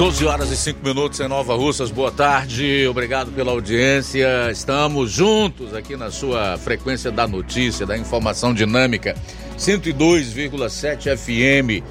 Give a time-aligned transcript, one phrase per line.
[0.00, 1.90] 12 horas e 5 minutos em Nova Russas.
[1.90, 4.50] Boa tarde, obrigado pela audiência.
[4.50, 9.14] Estamos juntos aqui na sua frequência da notícia, da informação dinâmica
[9.58, 11.84] 102,7 FM.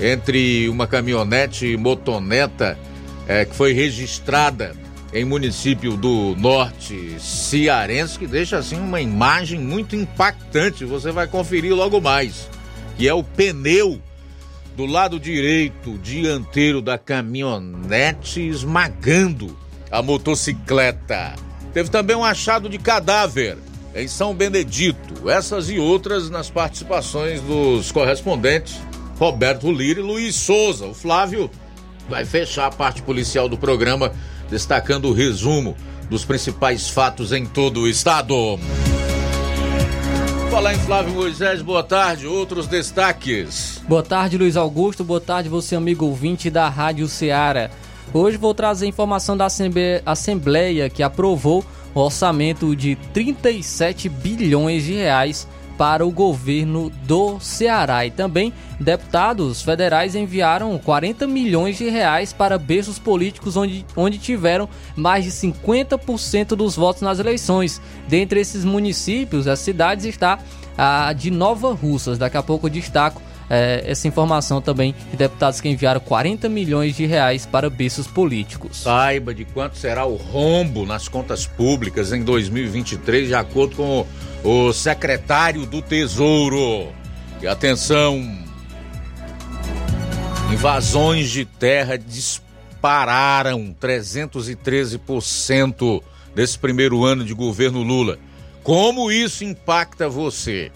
[0.01, 2.79] entre uma caminhonete motoneta
[3.27, 4.75] é, que foi registrada
[5.13, 10.85] em município do norte cearense, que deixa assim uma imagem muito impactante.
[10.85, 12.49] Você vai conferir logo mais,
[12.97, 14.01] que é o pneu
[14.77, 19.57] do lado direito dianteiro da caminhonete esmagando
[19.91, 21.35] a motocicleta.
[21.73, 23.59] Teve também um achado de cadáver
[23.95, 25.29] em São Benedito.
[25.29, 28.79] Essas e outras nas participações dos correspondentes
[29.19, 30.87] Roberto Lira e Luiz Souza.
[30.87, 31.51] O Flávio
[32.09, 34.13] vai fechar a parte policial do programa,
[34.49, 35.77] destacando o resumo
[36.09, 38.59] dos principais fatos em todo o estado.
[40.51, 42.27] Falar em Flávio Moisés, boa tarde.
[42.27, 43.83] Outros destaques.
[43.87, 45.05] Boa tarde, Luiz Augusto.
[45.05, 47.71] Boa tarde, você, amigo ouvinte da Rádio Ceará.
[48.15, 49.47] Hoje vou trazer informação da
[50.07, 51.63] Assembleia que aprovou
[51.95, 55.47] o orçamento de 37 bilhões de reais
[55.79, 58.05] para o governo do Ceará.
[58.05, 64.69] E também deputados federais enviaram 40 milhões de reais para berços políticos onde, onde tiveram
[64.97, 67.81] mais de 50% dos votos nas eleições.
[68.09, 70.41] Dentre esses municípios, as cidades está
[70.77, 72.19] a de Nova Russas.
[72.19, 76.97] Daqui a pouco eu destaco é, essa informação também de deputados que enviaram 40 milhões
[76.97, 78.79] de reais para berços políticos.
[78.79, 84.07] Saiba de quanto será o rombo nas contas públicas em 2023, de acordo com
[84.45, 86.89] o secretário do Tesouro.
[87.41, 88.21] E atenção:
[90.53, 96.03] invasões de terra dispararam 313%
[96.35, 98.19] desse primeiro ano de governo Lula.
[98.63, 100.71] Como isso impacta você?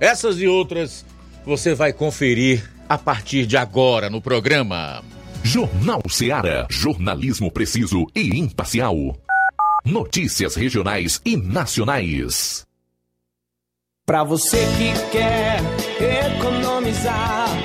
[0.00, 1.04] Essas e outras
[1.44, 5.02] você vai conferir a partir de agora no programa.
[5.42, 8.96] Jornal Ceará, jornalismo preciso e imparcial.
[9.84, 12.64] Notícias regionais e nacionais.
[14.06, 15.60] Para você que quer
[16.36, 17.63] economizar.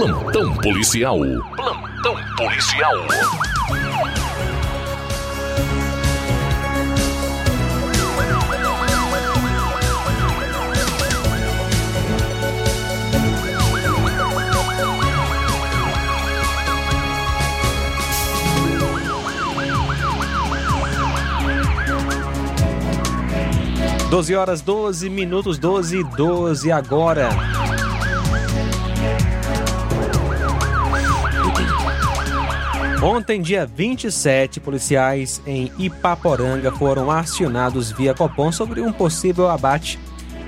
[0.00, 1.18] Plantão policial.
[1.54, 2.94] Plantão policial.
[24.08, 27.28] Doze horas, 12 minutos, 12 e 12 agora.
[33.02, 39.98] Ontem, dia 27, policiais em Ipaporanga foram acionados via Copom sobre um possível abate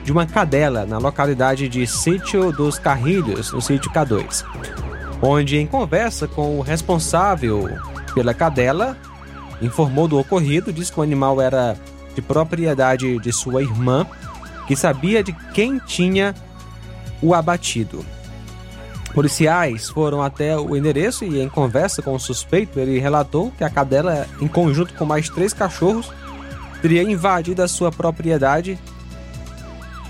[0.05, 4.45] de uma cadela na localidade de Sítio dos Carrilhos, no sítio K2,
[5.23, 7.71] onde, em conversa com o responsável
[8.15, 8.99] pela cadela,
[9.63, 11.75] informou do ocorrido, disse que o animal era
[12.15, 14.07] de propriedade de sua irmã,
[14.67, 16.35] que sabia de quem tinha
[17.23, 18.05] o abatido.
[19.14, 23.69] Policiais foram até o endereço e, em conversa com o suspeito, ele relatou que a
[23.69, 26.11] cadela, em conjunto com mais três cachorros,
[26.81, 28.79] teria invadido a sua propriedade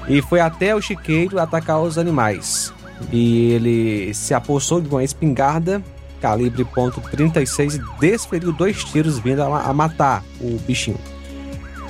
[0.08, 2.72] e foi até o chiqueiro atacar os animais.
[3.12, 5.82] E ele se apossou de uma espingarda
[6.20, 10.98] calibre .36 e desferiu dois tiros vindo a matar o bichinho.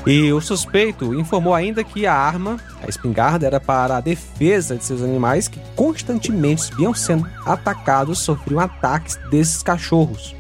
[0.05, 4.85] E o suspeito informou ainda que a arma, a espingarda, era para a defesa de
[4.85, 10.35] seus animais que constantemente vinham sendo atacados, sofriam ataques desses cachorros.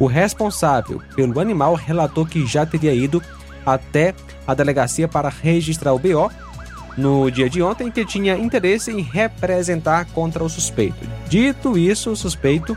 [0.00, 3.22] O responsável pelo animal relatou que já teria ido
[3.64, 4.14] até
[4.46, 6.30] a delegacia para registrar o BO
[6.96, 11.06] no dia de ontem que tinha interesse em representar contra o suspeito.
[11.28, 12.76] Dito isso, o suspeito,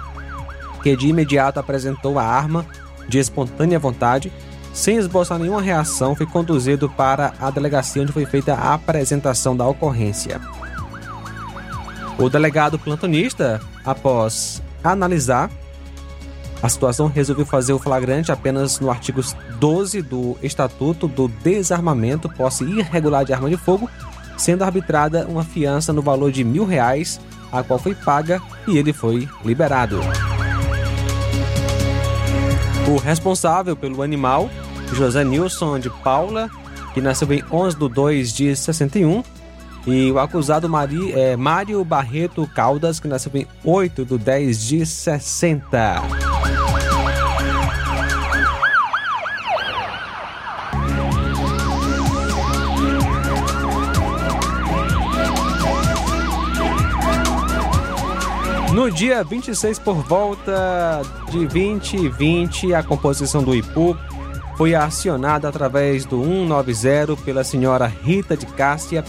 [0.84, 2.66] que de imediato apresentou a arma
[3.08, 4.32] de espontânea vontade,
[4.74, 9.68] sem esboçar nenhuma reação, foi conduzido para a delegacia onde foi feita a apresentação da
[9.68, 10.40] ocorrência.
[12.18, 15.50] O delegado plantonista, após analisar
[16.62, 19.22] a situação, resolveu fazer o flagrante apenas no artigo
[19.60, 23.90] 12 do Estatuto do Desarmamento, posse irregular de arma de fogo,
[24.38, 27.20] sendo arbitrada uma fiança no valor de mil reais,
[27.52, 30.00] a qual foi paga e ele foi liberado.
[32.88, 34.50] O responsável pelo animal,
[34.94, 36.50] José Nilson de Paula,
[36.94, 39.24] que nasceu em 11 de 2 de 61,
[39.88, 44.86] e o acusado Mari, é, Mário Barreto Caldas, que nasceu em 8 de 10 de
[44.86, 46.02] 60.
[58.74, 63.98] No dia 26, por volta de 20 e 20, a composição do IPU
[64.56, 69.04] foi acionada através do 190 pela senhora Rita de Cássia,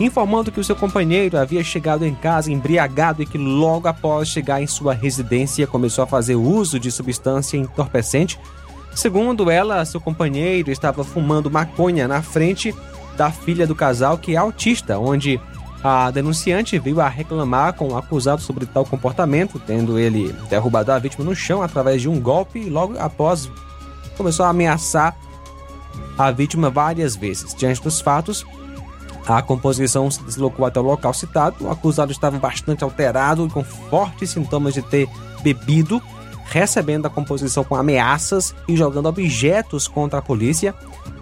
[0.00, 4.62] informando que o seu companheiro havia chegado em casa embriagado e que logo após chegar
[4.62, 8.40] em sua residência começou a fazer uso de substância entorpecente.
[8.94, 12.74] Segundo ela, seu companheiro estava fumando maconha na frente
[13.14, 15.38] da filha do casal, que é autista, onde
[15.82, 20.98] a denunciante veio a reclamar com o acusado sobre tal comportamento, tendo ele derrubado a
[20.98, 23.50] vítima no chão através de um golpe e logo após
[24.16, 25.16] começou a ameaçar
[26.16, 27.54] a vítima várias vezes.
[27.54, 28.46] Diante dos fatos,
[29.26, 31.64] A composição se deslocou até o local citado.
[31.64, 35.08] O acusado estava bastante alterado e com fortes sintomas de ter
[35.42, 36.02] bebido,
[36.46, 40.74] recebendo a composição com ameaças e jogando objetos contra a polícia,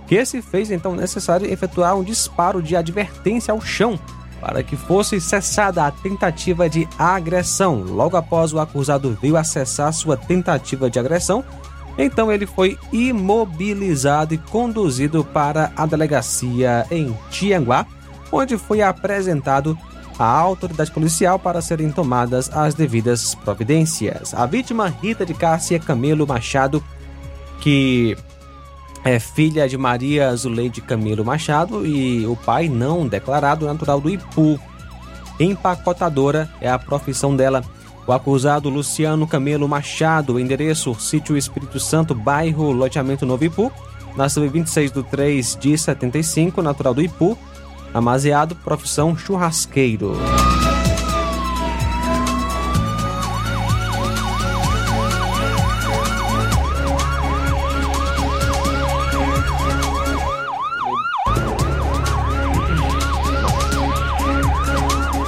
[0.06, 3.98] que se fez então necessário efetuar um disparo de advertência ao chão
[4.40, 7.82] para que fosse cessada a tentativa de agressão.
[7.82, 11.44] Logo após o acusado veio acessar sua tentativa de agressão,
[11.98, 17.86] então ele foi imobilizado e conduzido para a delegacia em Tianguá,
[18.32, 19.76] onde foi apresentado
[20.18, 24.34] à autoridade policial para serem tomadas as devidas providências.
[24.34, 26.82] A vítima Rita de Cássia Camelo Machado,
[27.60, 28.16] que
[29.04, 34.60] é filha de Maria Zuleide Camelo Machado e o pai não declarado natural do Ipu.
[35.38, 37.64] Empacotadora é a profissão dela.
[38.06, 43.72] O acusado Luciano Camelo Machado, endereço Sítio Espírito Santo, bairro Loteamento Novo Ipu,
[44.16, 47.38] nasceu em 26 de 3 de 75, natural do Ipu,
[47.94, 50.14] amaziado, profissão churrasqueiro.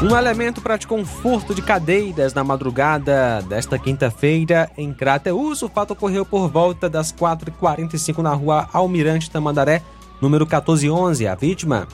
[0.02, 5.62] Um elemento praticou um furto de cadeiras na madrugada desta quinta-feira em Crateus.
[5.62, 9.80] O fato ocorreu por volta das 4h45 na rua Almirante Tamandaré,
[10.20, 11.28] número 1411.
[11.28, 11.86] A vítima,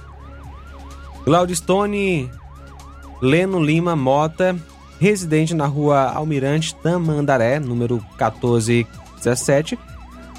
[1.22, 2.30] Claudistone
[3.20, 4.56] Leno Lima Mota,
[4.98, 9.78] residente na rua Almirante Tamandaré, número 1417.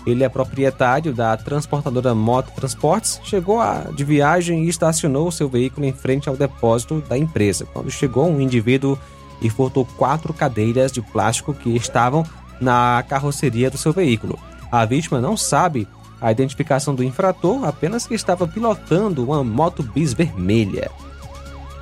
[0.10, 3.20] Ele é proprietário da transportadora Moto Transportes.
[3.24, 7.66] Chegou a, de viagem e estacionou seu veículo em frente ao depósito da empresa.
[7.66, 8.98] Quando chegou um indivíduo
[9.42, 12.26] e furtou quatro cadeiras de plástico que estavam
[12.60, 14.38] na carroceria do seu veículo.
[14.72, 15.88] A vítima não sabe
[16.22, 20.92] a identificação do infrator, apenas que estava pilotando uma moto bis vermelha.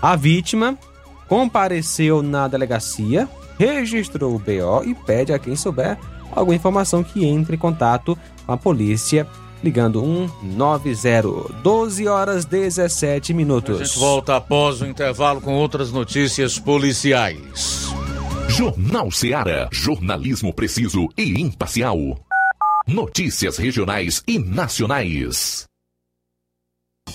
[0.02, 0.78] A vítima
[1.28, 5.98] compareceu na delegacia, registrou o BO e pede a quem souber
[6.38, 9.28] alguma informação que entre em contato com a polícia
[9.64, 10.02] ligando
[10.42, 13.82] 190 12 horas 17 minutos.
[13.82, 17.88] A gente volta após o intervalo com outras notícias policiais.
[18.48, 21.98] Jornal Ceará, jornalismo preciso e imparcial.
[22.88, 25.67] Notícias regionais e nacionais.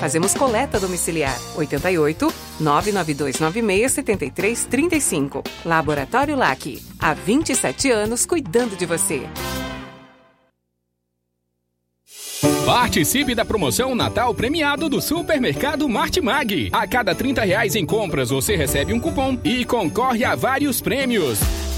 [0.00, 5.44] Fazemos coleta domiciliar 88 99296 7335.
[5.64, 6.82] Laboratório LAC.
[6.98, 9.28] Há 27 anos cuidando de você.
[12.64, 16.70] Participe da promoção Natal premiado do Supermercado Martimag.
[16.72, 21.40] A cada 30 reais em compras você recebe um cupom e concorre a vários prêmios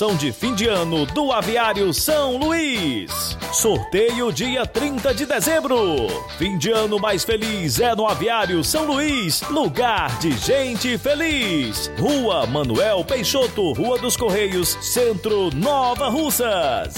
[0.00, 3.36] promoção de fim de ano do Aviário São Luís.
[3.52, 5.76] Sorteio dia 30 de dezembro.
[6.38, 11.90] Fim de ano mais feliz é no Aviário São Luís, lugar de gente feliz.
[11.98, 16.94] Rua Manuel Peixoto, Rua dos Correios, Centro Nova Russas.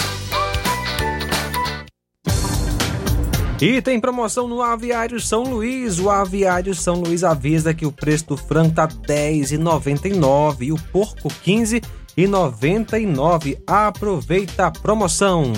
[3.61, 5.99] E tem promoção no Aviário São Luís.
[5.99, 10.77] O Aviário São Luís avisa que o preço do frango tá R$ 10,99 e o
[10.93, 13.59] porco R$ 15,00 999.
[13.67, 15.53] Aproveita a promoção!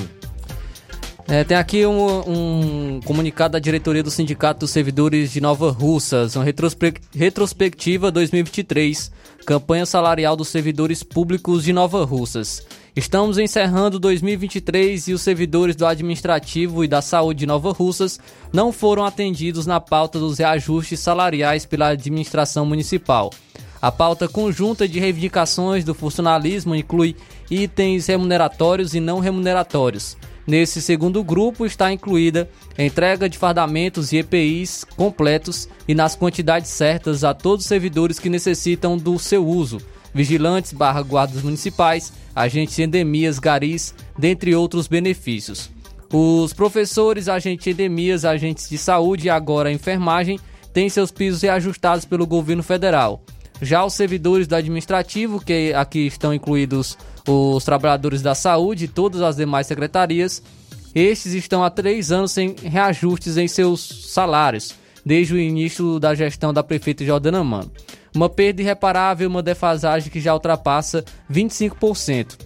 [1.27, 2.21] É, tem aqui um,
[2.97, 9.11] um, comunicado da diretoria do Sindicato dos Servidores de Nova Russas, uma retrospe retrospectiva 2023,
[9.47, 12.67] campanha salarial dos servidores públicos de Nova Russas.
[12.95, 18.21] Estamos encerrando 2023 e os servidores do administrativo e da saúde de Nova Russas
[18.53, 23.31] não foram atendidos na pauta dos reajustes salariais pela administração municipal.
[23.85, 27.15] A pauta conjunta de reivindicações do funcionalismo inclui
[27.51, 30.17] itens remuneratórios e não remuneratórios.
[30.47, 37.25] Nesse segundo grupo está incluída entrega de fardamentos e EPIs completos e nas quantidades certas
[37.25, 39.83] a todos os servidores que necessitam do seu uso,
[40.15, 45.69] vigilantes barra guardas municipais, agentes de endemias, garis, dentre outros benefícios.
[46.11, 50.41] Os professores, agentes de endemias, agentes de saúde e agora enfermagem
[50.73, 53.23] têm seus pisos reajustados pelo governo federal.
[53.65, 59.23] Já os servidores do administrativo, que aqui estão incluídos os trabalhadores da saúde e todas
[59.23, 60.43] as demais secretarias,
[60.95, 63.81] estes estão há três anos sem reajustes em seus
[64.13, 64.75] salários,
[65.05, 67.73] desde o início da gestão da prefeita Jordana Mano.
[68.15, 72.39] Uma perda irreparável, uma defasagem que já ultrapassa 25%.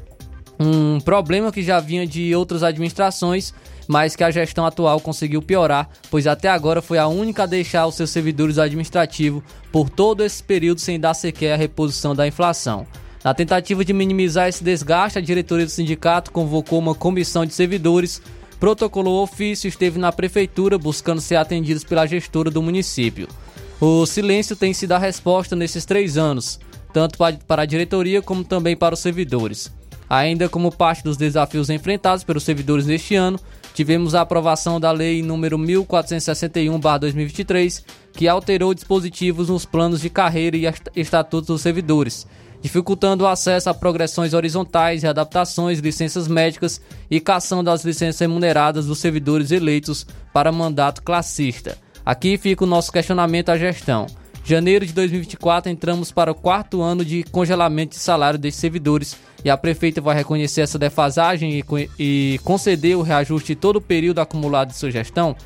[0.59, 3.53] Um problema que já vinha de outras administrações
[3.89, 7.87] mas que a gestão atual conseguiu piorar, pois até agora foi a única a deixar
[7.87, 12.87] os seus servidores administrativos por todo esse período sem dar sequer a reposição da inflação.
[13.25, 18.23] Na tentativa de minimizar esse desgaste, a diretoria do sindicato convocou uma comissão de servidores,
[18.61, 23.27] protocolou ofício e esteve na prefeitura buscando ser atendidos pela gestora do município.
[23.81, 26.61] O silêncio tem sido a resposta nesses três anos,
[26.93, 29.73] tanto para a diretoria como também para os servidores.
[30.11, 33.39] Ainda como parte dos desafios enfrentados pelos servidores neste ano,
[33.79, 40.69] tivemos a aprovação da Lei número 1461/2023, que alterou dispositivos nos planos de carreira e
[40.97, 42.27] estatutos dos servidores,
[42.61, 48.99] dificultando o acesso a progressões horizontais, adaptações, licenças médicas e cação das licenças remuneradas dos
[48.99, 51.79] servidores eleitos para mandato classista.
[52.05, 54.09] Aqui fica o nosso questionamento à gestão.
[54.49, 59.51] Janeiro de 2024 entramos para o quarto ano de congelamento de salário desses servidores e
[59.51, 61.63] a prefeita vai reconhecer essa defasagem
[61.99, 65.37] e, conceder o reajuste de todo o período acumulado de sua gestão?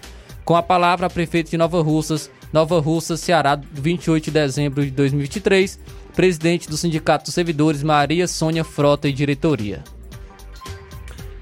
[0.45, 4.93] Com a palavra, a prefeita de Nova Russas, Nova Russas, Ceará, 28 de dezembro de
[4.93, 5.81] 2023,
[6.15, 9.83] presidente do Sindicato dos Servidores, Maria Sônia Frota e diretoria.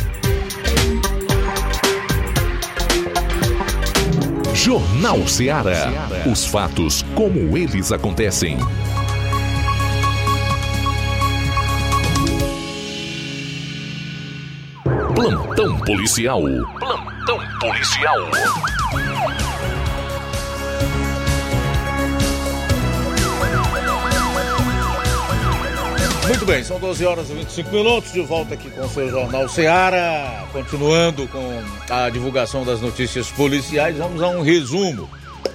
[4.53, 5.91] Jornal Ceará.
[6.31, 8.59] Os fatos como eles acontecem.
[15.15, 16.43] Plantão policial.
[16.79, 18.17] Plantão policial.
[26.27, 29.49] Muito bem, são 12 horas e 25 minutos, de volta aqui com o seu Jornal
[29.49, 30.45] Seara.
[30.53, 35.09] Continuando com a divulgação das notícias policiais, vamos a um resumo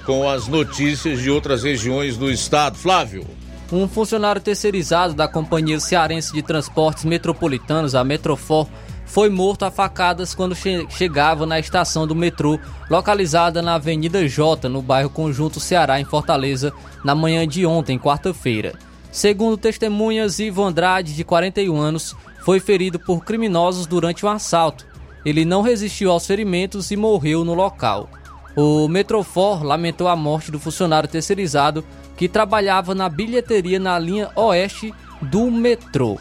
[0.05, 2.77] com as notícias de outras regiões do estado.
[2.77, 3.25] Flávio.
[3.71, 8.67] Um funcionário terceirizado da Companhia Cearense de Transportes Metropolitanos, a Metrofor,
[9.05, 12.59] foi morto a facadas quando che chegava na estação do metrô,
[12.91, 16.71] localizada na Avenida J, no bairro Conjunto Ceará, em Fortaleza,
[17.03, 18.88] na manhã de ontem, quarta-feira.
[19.11, 24.85] Segundo testemunhas, Ivo Andrade, de 41 anos, foi ferido por criminosos durante um assalto.
[25.25, 28.09] Ele não resistiu aos ferimentos e morreu no local.
[28.55, 31.83] O Metrofor lamentou a morte do funcionário terceirizado
[32.15, 36.17] que trabalhava na bilheteria na linha oeste do metrô.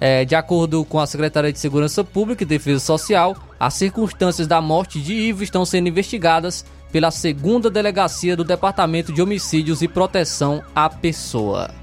[0.00, 4.60] É, de acordo com a Secretaria de Segurança Pública e Defesa Social, as circunstâncias da
[4.60, 10.62] morte de Ivo estão sendo investigadas pela segunda delegacia do Departamento de Homicídios e Proteção
[10.74, 11.77] à Pessoa.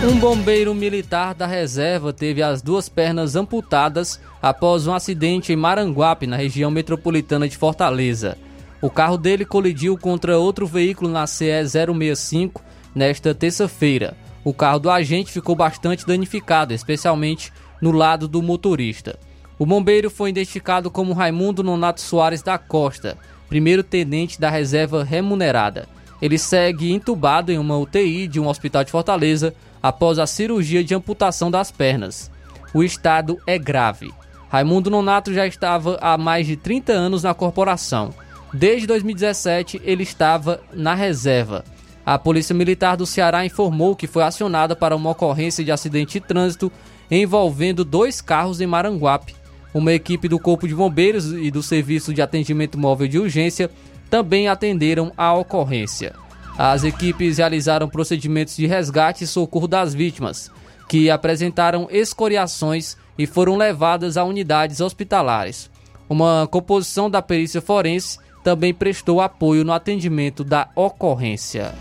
[0.00, 6.24] Um bombeiro militar da reserva teve as duas pernas amputadas após um acidente em Maranguape,
[6.24, 8.38] na região metropolitana de Fortaleza.
[8.80, 12.62] O carro dele colidiu contra outro veículo na CE 065
[12.94, 14.16] nesta terça-feira.
[14.44, 19.18] O carro do agente ficou bastante danificado, especialmente no lado do motorista.
[19.58, 25.88] O bombeiro foi identificado como Raimundo Nonato Soares da Costa, primeiro tenente da reserva remunerada.
[26.22, 30.94] Ele segue entubado em uma UTI de um hospital de Fortaleza após a cirurgia de
[30.94, 32.30] amputação das pernas.
[32.74, 34.12] O estado é grave.
[34.48, 38.14] Raimundo Nonato já estava há mais de 30 anos na corporação.
[38.52, 41.64] Desde 2017, ele estava na reserva.
[42.04, 46.26] A Polícia Militar do Ceará informou que foi acionada para uma ocorrência de acidente de
[46.26, 46.72] trânsito
[47.10, 49.36] envolvendo dois carros em Maranguape.
[49.74, 53.70] Uma equipe do Corpo de Bombeiros e do Serviço de Atendimento Móvel de Urgência
[54.08, 56.14] também atenderam a ocorrência.
[56.58, 60.50] As equipes realizaram procedimentos de resgate e socorro das vítimas,
[60.88, 65.70] que apresentaram escoriações e foram levadas a unidades hospitalares.
[66.08, 71.72] Uma composição da perícia forense também prestou apoio no atendimento da ocorrência.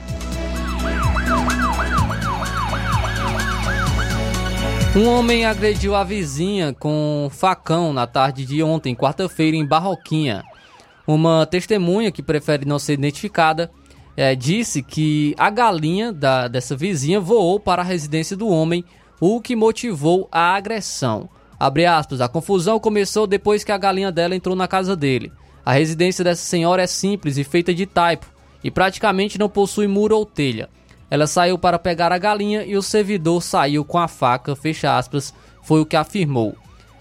[4.96, 10.44] Um homem agrediu a vizinha com um facão na tarde de ontem, quarta-feira, em Barroquinha.
[11.08, 13.72] Uma testemunha que prefere não ser identificada
[14.18, 18.84] é, disse que a galinha da, dessa vizinha voou para a residência do homem,
[19.22, 21.30] o que motivou a agressão.
[21.60, 25.32] Abre aspas, a confusão começou depois que a galinha dela entrou na casa dele.
[25.64, 28.26] A residência dessa senhora é simples e feita de taipo
[28.64, 30.70] e praticamente não possui muro ou telha.
[31.10, 35.34] Ela saiu para pegar a galinha e o servidor saiu com a faca, fecha aspas,
[35.62, 36.56] foi o que afirmou.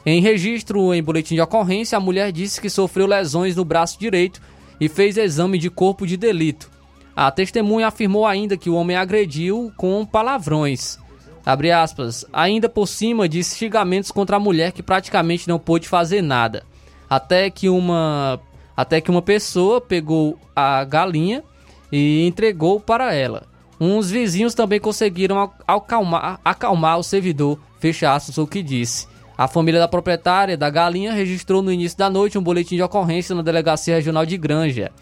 [0.05, 4.40] Em registro em boletim de ocorrência, a mulher disse que sofreu lesões no braço direito
[4.81, 6.75] e fez exame de corpo de delito.
[7.16, 10.98] A testemunha afirmou ainda que o homem agrediu com palavrões.
[11.46, 16.20] Abre aspas, ainda por cima de xingamentos contra a mulher que praticamente não pôde fazer
[16.20, 16.62] nada.
[17.09, 18.38] Até que uma
[18.76, 21.42] até que uma pessoa pegou a galinha
[21.90, 23.44] e entregou para ela.
[23.81, 29.07] Uns vizinhos também conseguiram acalmar, acalmar o servidor, fecha aspas, o que disse.
[29.38, 33.35] A família da proprietária da galinha registrou no início da noite um boletim de ocorrência
[33.35, 34.92] na Delegacia Regional de Granja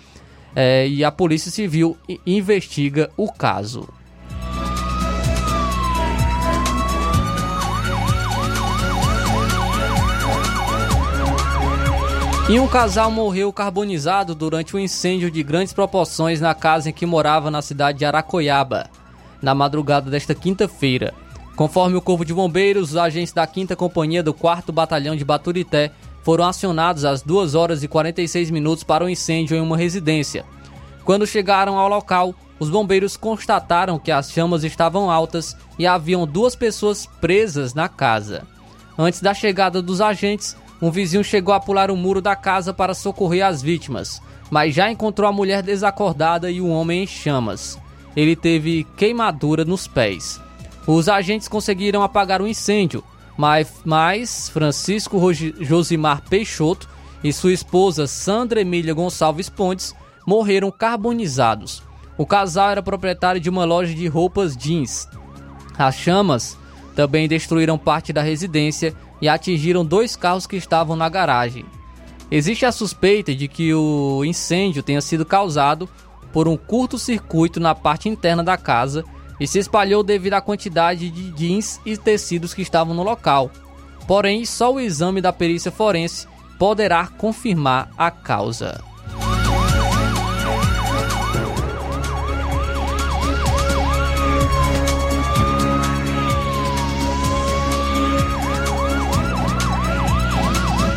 [0.54, 3.88] é, e a Polícia Civil investiga o caso.
[12.46, 17.06] E um casal morreu carbonizado durante um incêndio de grandes proporções na casa em que
[17.06, 18.90] morava na cidade de Aracoiaba,
[19.40, 21.14] na madrugada desta quinta-feira.
[21.56, 25.90] Conforme o Corpo de Bombeiros, os agentes da 5 Companhia do 4 Batalhão de Baturité
[26.24, 30.44] foram acionados às 2 horas e 46 minutos para o um incêndio em uma residência.
[31.04, 36.56] Quando chegaram ao local, os bombeiros constataram que as chamas estavam altas e haviam duas
[36.56, 38.42] pessoas presas na casa.
[38.96, 42.94] Antes da chegada dos agentes, um vizinho chegou a pular o muro da casa para
[42.94, 47.78] socorrer as vítimas, mas já encontrou a mulher desacordada e o homem em chamas.
[48.16, 50.40] Ele teve queimadura nos pés.
[50.86, 53.04] Os agentes conseguiram apagar o incêndio,
[53.36, 55.18] mas, Francisco
[55.60, 56.88] Josimar Peixoto
[57.22, 59.94] e sua esposa Sandra Emília Gonçalves Pontes
[60.26, 61.82] morreram carbonizados.
[62.16, 65.08] O casal era proprietário de uma loja de roupas jeans.
[65.76, 66.56] As chamas
[66.94, 71.64] também destruíram parte da residência e atingiram dois carros que estavam na garagem.
[72.30, 75.88] Existe a suspeita de que o incêndio tenha sido causado
[76.32, 79.04] por um curto-circuito na parte interna da casa
[79.38, 83.50] e se espalhou devido à quantidade de jeans e tecidos que estavam no local.
[84.06, 86.26] Porém, só o exame da perícia forense
[86.58, 88.82] poderá confirmar a causa.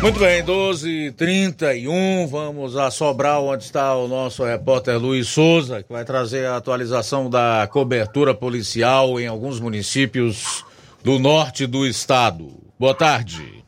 [0.00, 6.04] Muito bem, 12h31, vamos a Sobral, onde está o nosso repórter Luiz Souza, que vai
[6.04, 10.64] trazer a atualização da cobertura policial em alguns municípios
[11.02, 12.48] do norte do estado.
[12.78, 13.64] Boa tarde.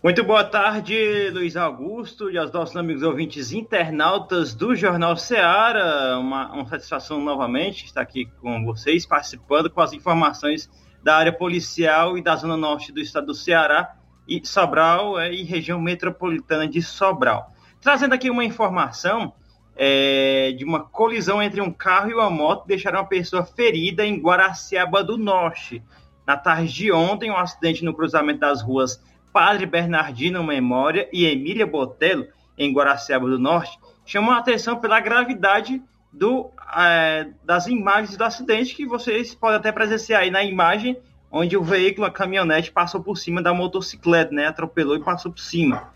[0.00, 6.20] Muito boa tarde, Luiz Augusto e aos nossos amigos ouvintes internautas do Jornal Seara.
[6.20, 10.70] Uma, uma satisfação novamente estar aqui com vocês, participando com as informações
[11.02, 15.42] da área policial e da zona norte do estado do Ceará e Sobral é, e
[15.42, 17.52] região metropolitana de Sobral.
[17.80, 19.32] Trazendo aqui uma informação
[19.76, 24.20] é, de uma colisão entre um carro e uma moto deixaram uma pessoa ferida em
[24.20, 25.82] Guaraciaba do Norte.
[26.26, 29.00] Na tarde de ontem, um acidente no cruzamento das ruas
[29.32, 35.82] Padre Bernardino Memória e Emília Botelho, em Guaraciaba do Norte, chamou a atenção pela gravidade
[36.10, 40.96] do, é, das imagens do acidente que vocês podem até presenciar aí na imagem
[41.36, 44.46] onde o veículo, a caminhonete, passou por cima da motocicleta, né?
[44.46, 45.92] Atropelou e passou por cima.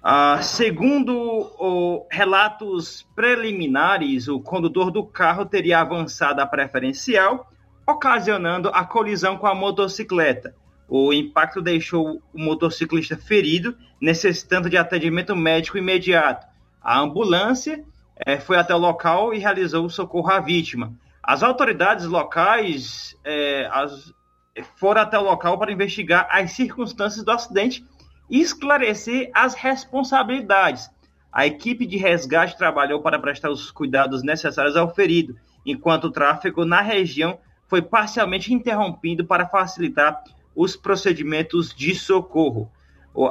[0.00, 1.12] Ah, segundo
[1.58, 7.50] o, relatos preliminares, o condutor do carro teria avançado a preferencial,
[7.84, 10.54] ocasionando a colisão com a motocicleta.
[10.88, 16.46] O impacto deixou o motociclista ferido, necessitando de atendimento médico imediato.
[16.80, 17.82] A ambulância
[18.24, 20.92] eh, foi até o local e realizou o socorro à vítima.
[21.20, 24.14] As autoridades locais, eh, as,
[24.76, 27.84] foram até o local para investigar as circunstâncias do acidente
[28.28, 30.90] e esclarecer as responsabilidades.
[31.32, 36.64] A equipe de resgate trabalhou para prestar os cuidados necessários ao ferido, enquanto o tráfego
[36.64, 37.38] na região
[37.68, 40.22] foi parcialmente interrompido para facilitar
[40.54, 42.70] os procedimentos de socorro.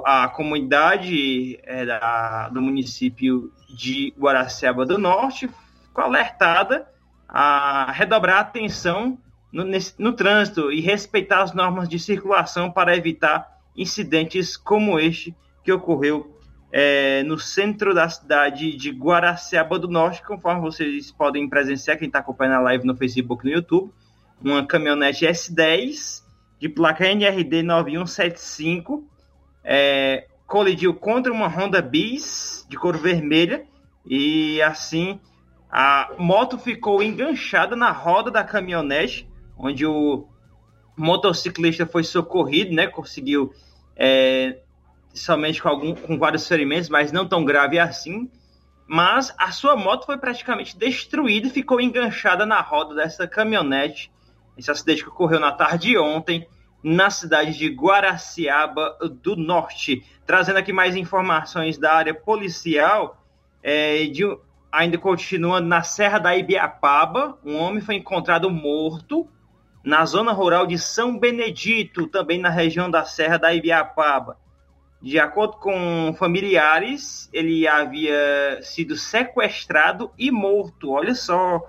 [0.03, 5.49] A comunidade é, da, do município de Guaraciaba do Norte
[5.83, 6.87] ficou alertada
[7.27, 9.17] a redobrar a atenção
[9.55, 15.33] no, nesse, no trânsito e respeitar as normas de circulação para evitar incidentes como este
[15.63, 16.37] que ocorreu
[16.73, 22.19] é, no centro da cidade de Guaraciaba do Norte, conforme vocês podem presenciar, quem está
[22.19, 23.93] acompanhando a live no Facebook e no YouTube,
[24.43, 26.21] uma caminhonete S10
[26.59, 29.07] de placa NRD 9175
[29.63, 33.65] é, colidiu contra uma Honda Bis de cor vermelha
[34.05, 35.17] e assim
[35.71, 40.27] a moto ficou enganchada na roda da caminhonete onde o
[40.97, 42.87] motociclista foi socorrido, né?
[42.87, 43.53] Conseguiu
[43.95, 44.59] é,
[45.13, 48.29] somente com, algum, com vários ferimentos, mas não tão grave assim.
[48.87, 54.11] Mas a sua moto foi praticamente destruída e ficou enganchada na roda dessa caminhonete.
[54.57, 56.47] Esse acidente que ocorreu na tarde de ontem,
[56.83, 60.05] na cidade de Guaraciaba do Norte.
[60.25, 63.21] Trazendo aqui mais informações da área policial,
[63.63, 64.23] é, de,
[64.71, 69.27] ainda continuando na Serra da Ibiapaba, um homem foi encontrado morto
[69.85, 74.35] na zona rural de São Benedito, também na região da Serra da Ibiapaba.
[74.99, 80.89] De acordo com familiares, ele havia sido sequestrado e morto.
[80.89, 81.61] Olha só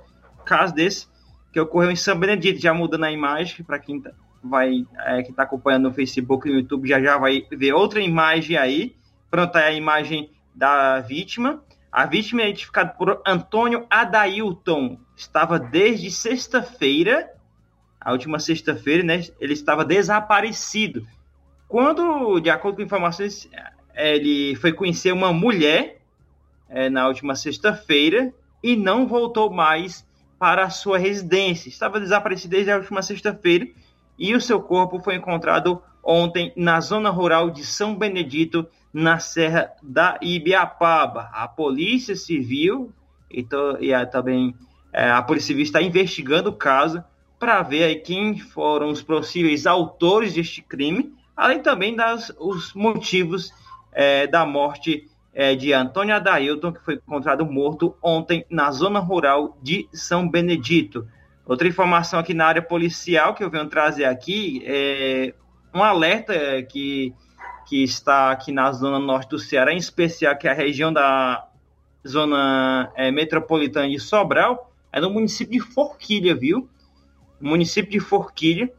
[0.46, 1.06] caso desse
[1.52, 2.58] que ocorreu em São Benedito.
[2.58, 6.52] Já mudando a imagem, para quem tá, vai é, que está acompanhando no Facebook e
[6.52, 8.96] no YouTube, já já vai ver outra imagem aí.
[9.30, 11.62] Pronto, é a imagem da vítima.
[11.92, 14.98] A vítima é identificada por Antônio Adailton.
[15.14, 17.35] Estava desde sexta-feira
[18.06, 21.04] a última sexta-feira, né, ele estava desaparecido.
[21.66, 23.50] Quando, de acordo com informações,
[23.96, 26.00] ele foi conhecer uma mulher
[26.68, 30.06] é, na última sexta-feira e não voltou mais
[30.38, 31.68] para a sua residência.
[31.68, 33.66] Estava desaparecido desde a última sexta-feira
[34.16, 39.72] e o seu corpo foi encontrado ontem na zona rural de São Benedito, na Serra
[39.82, 41.28] da Ibiapaba.
[41.32, 42.92] A Polícia Civil
[43.28, 44.54] e, to, e a, também
[44.92, 47.02] É, a Polícia Civil está investigando o caso
[47.38, 53.52] para ver aí quem foram os possíveis autores deste crime, além também das os motivos
[53.92, 59.56] é, da morte é, de Antônio Adailton, que foi encontrado morto ontem na zona rural
[59.62, 61.06] de São Benedito.
[61.44, 65.34] Outra informação aqui na área policial que eu venho trazer aqui é
[65.74, 67.14] um alerta que,
[67.68, 71.46] que está aqui na zona norte do Ceará, em especial que é a região da
[72.06, 76.68] zona é, metropolitana de Sobral, é no município de Forquilha, viu?
[77.40, 78.72] Município de Forquilha.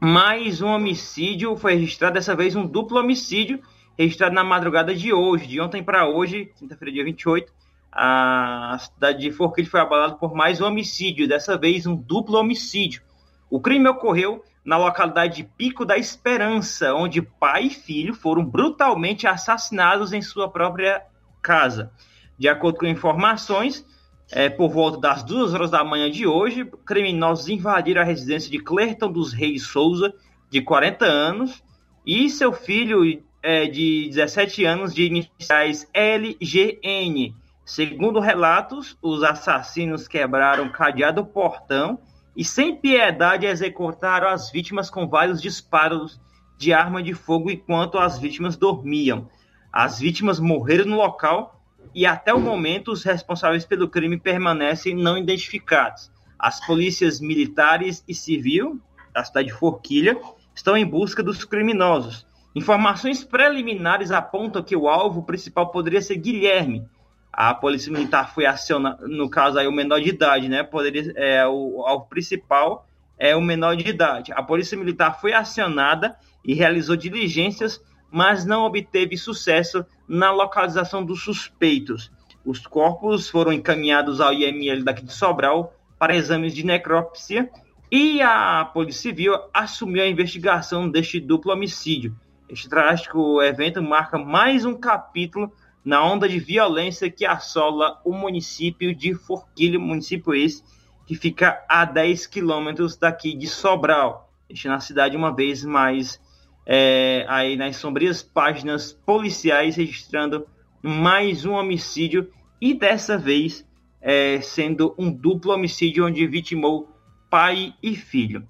[0.00, 3.60] Mais um homicídio foi registrado, dessa vez um duplo homicídio,
[3.98, 7.52] registrado na madrugada de hoje, de ontem para hoje, quinta-feira, dia 28.
[7.90, 13.02] A cidade de Forquilha foi abalada por mais um homicídio, dessa vez um duplo homicídio.
[13.50, 19.26] O crime ocorreu na localidade de Pico da Esperança, onde pai e filho foram brutalmente
[19.26, 21.02] assassinados em sua própria
[21.42, 21.92] casa.
[22.38, 23.84] De acordo com informações,
[24.32, 28.58] é, por volta das duas horas da manhã de hoje, criminosos invadiram a residência de
[28.58, 30.12] Clerton dos Reis Souza,
[30.50, 31.62] de 40 anos,
[32.04, 37.34] e seu filho é, de 17 anos, de iniciais LGN.
[37.62, 41.98] Segundo relatos, os assassinos quebraram o cadeado portão
[42.34, 46.18] e, sem piedade, executaram as vítimas com vários disparos
[46.56, 49.28] de arma de fogo enquanto as vítimas dormiam.
[49.70, 51.61] As vítimas morreram no local
[51.94, 56.10] e até o momento os responsáveis pelo crime permanecem não identificados.
[56.38, 58.80] As polícias militares e civil
[59.12, 60.18] da cidade de Forquilha
[60.54, 62.26] estão em busca dos criminosos.
[62.54, 66.86] Informações preliminares apontam que o alvo principal poderia ser Guilherme.
[67.32, 70.62] A polícia militar foi acionada, no caso aí o menor de idade, né?
[70.62, 72.86] Poderia, é, o alvo principal
[73.18, 74.32] é o menor de idade.
[74.32, 77.80] A polícia militar foi acionada e realizou diligências
[78.12, 82.10] mas não obteve sucesso na localização dos suspeitos.
[82.44, 87.48] Os corpos foram encaminhados ao IML daqui de Sobral para exames de necrópsia
[87.90, 92.16] e a Polícia Civil assumiu a investigação deste duplo homicídio.
[92.48, 95.52] Este trágico evento marca mais um capítulo
[95.84, 100.62] na onda de violência que assola o município de Forquilha, município esse
[101.06, 106.20] que fica a 10 quilômetros daqui de Sobral, deixando a cidade uma vez mais
[106.66, 110.46] é, aí nas sombrias páginas policiais registrando
[110.82, 112.28] mais um homicídio
[112.60, 113.66] e dessa vez
[114.00, 116.88] é, sendo um duplo homicídio onde vitimou
[117.30, 118.46] pai e filho.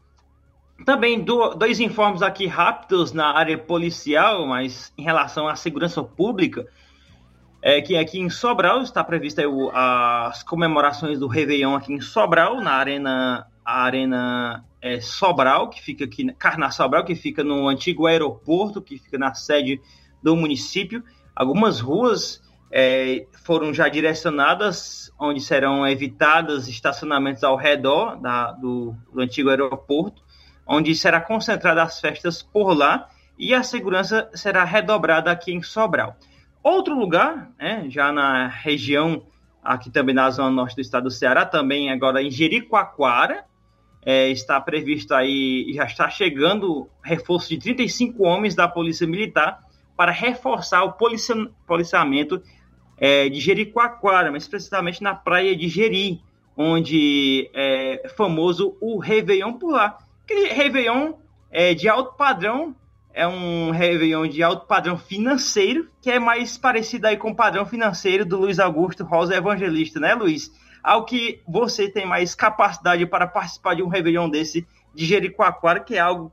[0.85, 6.67] Também do, dois informes aqui rápidos na área policial, mas em relação à segurança pública,
[7.61, 12.73] é que aqui em Sobral está prevista as comemorações do Réveillon aqui em Sobral, na
[12.73, 18.99] arena, arena é, Sobral, que fica aqui, Carna Sobral, que fica no antigo aeroporto, que
[18.99, 19.81] fica na sede
[20.21, 21.05] do município.
[21.35, 29.21] Algumas ruas é, foram já direcionadas, onde serão evitadas estacionamentos ao redor da, do, do
[29.21, 30.21] antigo aeroporto,
[30.67, 36.17] onde será concentrada as festas por lá e a segurança será redobrada aqui em Sobral.
[36.63, 39.27] Outro lugar, né, já na região,
[39.63, 43.45] aqui também na zona norte do estado do Ceará, também agora em Jericoacoara,
[44.05, 49.61] é, está previsto aí, já está chegando reforço de 35 homens da Polícia Militar
[49.97, 51.37] para reforçar o policia,
[51.67, 52.43] policiamento
[52.99, 56.21] é, de Jericoacoara, mas precisamente na praia de Jeri,
[56.57, 59.99] onde é famoso o Réveillon por lá.
[60.25, 61.15] Aquele Réveillon
[61.51, 62.75] é, de alto padrão,
[63.15, 67.67] é um Réveillon de alto padrão financeiro, que é mais parecido aí com o padrão
[67.67, 70.51] financeiro do Luiz Augusto Rosa Evangelista, né, Luiz?
[70.83, 75.97] Ao que você tem mais capacidade para participar de um Réveillon desse de Jericoacoara, que
[75.97, 76.33] é algo,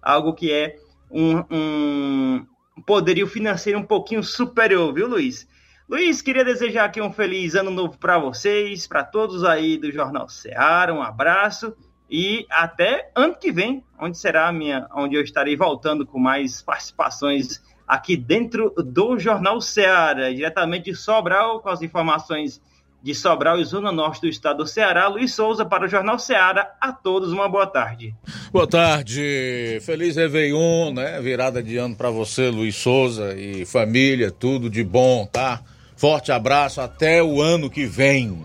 [0.00, 0.76] algo que é
[1.10, 2.46] um, um
[2.86, 5.46] poderio financeiro um pouquinho superior, viu, Luiz?
[5.88, 10.28] Luiz, queria desejar aqui um feliz ano novo para vocês, para todos aí do Jornal
[10.28, 11.76] Ceará, um abraço
[12.10, 16.62] e até ano que vem, onde será a minha, onde eu estarei voltando com mais
[16.62, 22.60] participações aqui dentro do Jornal Ceará, diretamente de Sobral, com as informações
[23.02, 26.74] de Sobral e Zona Norte do estado do Ceará, Luiz Souza para o Jornal Ceará.
[26.80, 28.14] A todos uma boa tarde.
[28.52, 31.20] Boa tarde, feliz Réveillon, né?
[31.20, 35.60] Virada de ano para você, Luiz Souza e família, tudo de bom, tá?
[35.96, 38.38] Forte abraço, até o ano que vem.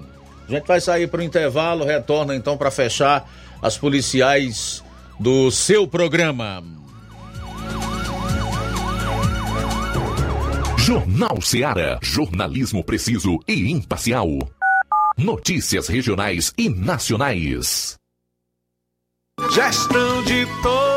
[0.47, 3.29] A gente vai sair para o intervalo, retorna então para fechar
[3.61, 4.83] as policiais
[5.19, 6.63] do seu programa.
[10.87, 11.99] Jornal Seara.
[12.01, 14.29] Jornalismo preciso e imparcial.
[15.17, 17.97] Notícias regionais e nacionais.
[19.51, 20.96] Gestão de todos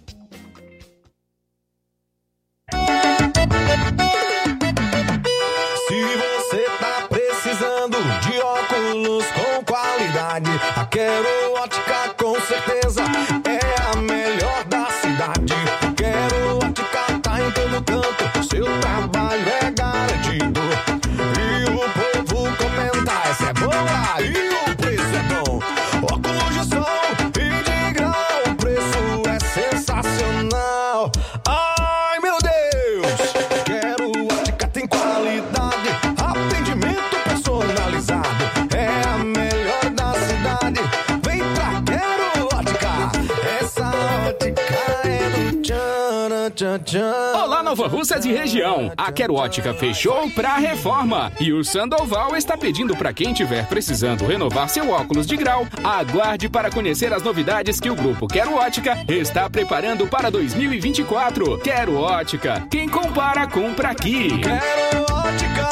[47.35, 48.93] Olá, Nova Russas e região.
[48.95, 51.31] A Quero Ótica fechou pra reforma.
[51.39, 56.47] E o Sandoval está pedindo para quem tiver precisando renovar seu óculos de grau, aguarde
[56.47, 61.59] para conhecer as novidades que o grupo Quero Ótica está preparando para 2024.
[61.59, 62.67] Quero Ótica.
[62.69, 64.29] Quem compara, compra aqui.
[64.39, 65.69] Quero Ótica.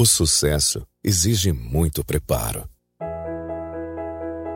[0.00, 2.68] O sucesso exige muito preparo.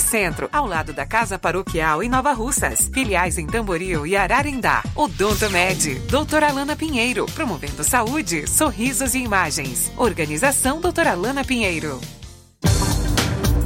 [0.00, 2.90] Centro, ao lado da Casa Paroquial em Nova Russas.
[2.92, 4.82] Filiais em Tamboril e Ararendá.
[4.94, 9.92] Odonto Med, doutora Alana Pinheiro, promovendo saúde, sorrisos e imagens.
[9.96, 12.00] Organização doutora Alana Pinheiro.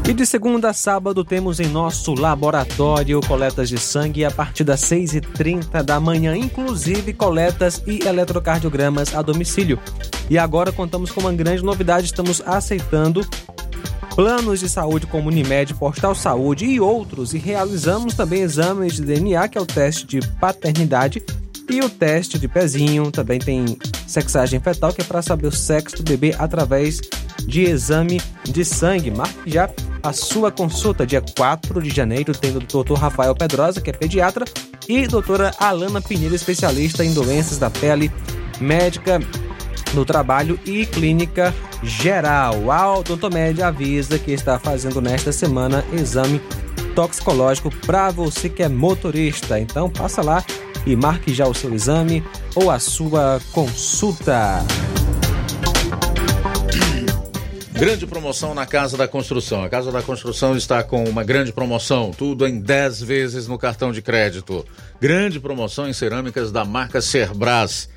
[0.08, 4.80] E de segunda a sábado temos em nosso laboratório coletas de sangue a partir das
[4.80, 9.78] 6h30 da manhã, inclusive coletas e eletrocardiogramas a domicílio.
[10.30, 13.20] E agora contamos com uma grande novidade, estamos aceitando
[14.18, 19.46] planos de saúde como Unimed, Postal Saúde e outros, e realizamos também exames de DNA,
[19.46, 21.22] que é o teste de paternidade,
[21.70, 25.98] e o teste de pezinho, também tem sexagem fetal, que é para saber o sexo
[25.98, 27.00] do bebê através
[27.46, 29.12] de exame de sangue.
[29.12, 29.70] Marque já
[30.02, 32.94] a sua consulta, dia 4 de janeiro, tem o Dr.
[32.94, 34.44] Rafael Pedrosa, que é pediatra,
[34.88, 38.10] e doutora Alana Pinheiro, especialista em doenças da pele,
[38.60, 39.20] médica
[39.94, 42.70] no trabalho e clínica geral.
[42.70, 46.40] A Odontomed avisa que está fazendo nesta semana exame
[46.94, 49.58] toxicológico para você que é motorista.
[49.58, 50.44] Então passa lá
[50.86, 52.24] e marque já o seu exame
[52.54, 54.64] ou a sua consulta.
[57.78, 59.62] Grande promoção na Casa da Construção.
[59.62, 63.92] A Casa da Construção está com uma grande promoção, tudo em 10 vezes no cartão
[63.92, 64.66] de crédito.
[65.00, 67.88] Grande promoção em cerâmicas da marca Cerbras.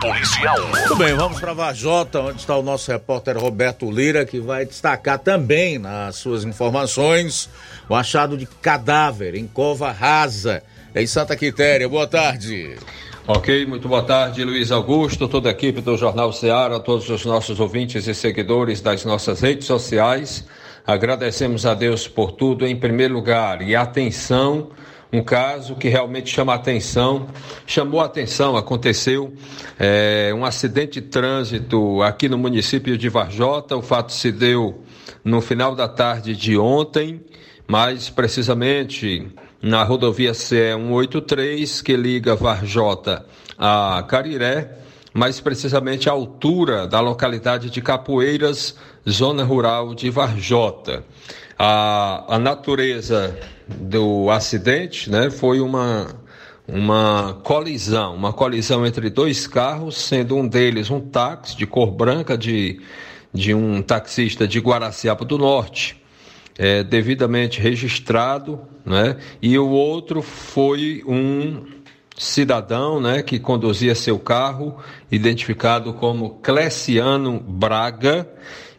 [0.00, 0.68] policial.
[0.68, 5.18] Muito bem, vamos para Vajota, onde está o nosso repórter Roberto Lira, que vai destacar
[5.18, 7.50] também nas suas informações
[7.88, 10.62] o achado de cadáver em cova rasa
[10.94, 11.88] em Santa Quitéria.
[11.88, 12.76] Boa tarde.
[13.26, 17.58] Ok, muito boa tarde, Luiz Augusto, toda a equipe do Jornal Ceará, todos os nossos
[17.58, 20.46] ouvintes e seguidores das nossas redes sociais.
[20.86, 24.70] Agradecemos a Deus por tudo em primeiro lugar e atenção
[25.12, 27.28] um caso que realmente chama a atenção,
[27.66, 29.32] chamou a atenção, aconteceu
[29.78, 34.82] é, um acidente de trânsito aqui no município de Varjota, o fato se deu
[35.24, 37.20] no final da tarde de ontem,
[37.66, 39.26] mais precisamente
[39.62, 43.24] na rodovia CE 183, que liga Varjota
[43.58, 44.70] a Cariré,
[45.12, 48.76] mais precisamente à altura da localidade de Capoeiras,
[49.08, 51.04] zona rural de Varjota.
[51.58, 53.36] A, a natureza
[53.66, 56.06] do acidente né, foi uma,
[56.66, 62.36] uma colisão, uma colisão entre dois carros, sendo um deles um táxi de cor branca
[62.36, 62.80] de,
[63.32, 66.00] de um taxista de Guaraciaba do Norte,
[66.58, 71.64] é, devidamente registrado, né, e o outro foi um
[72.16, 74.78] cidadão né, que conduzia seu carro,
[75.10, 78.26] identificado como Cleciano Braga,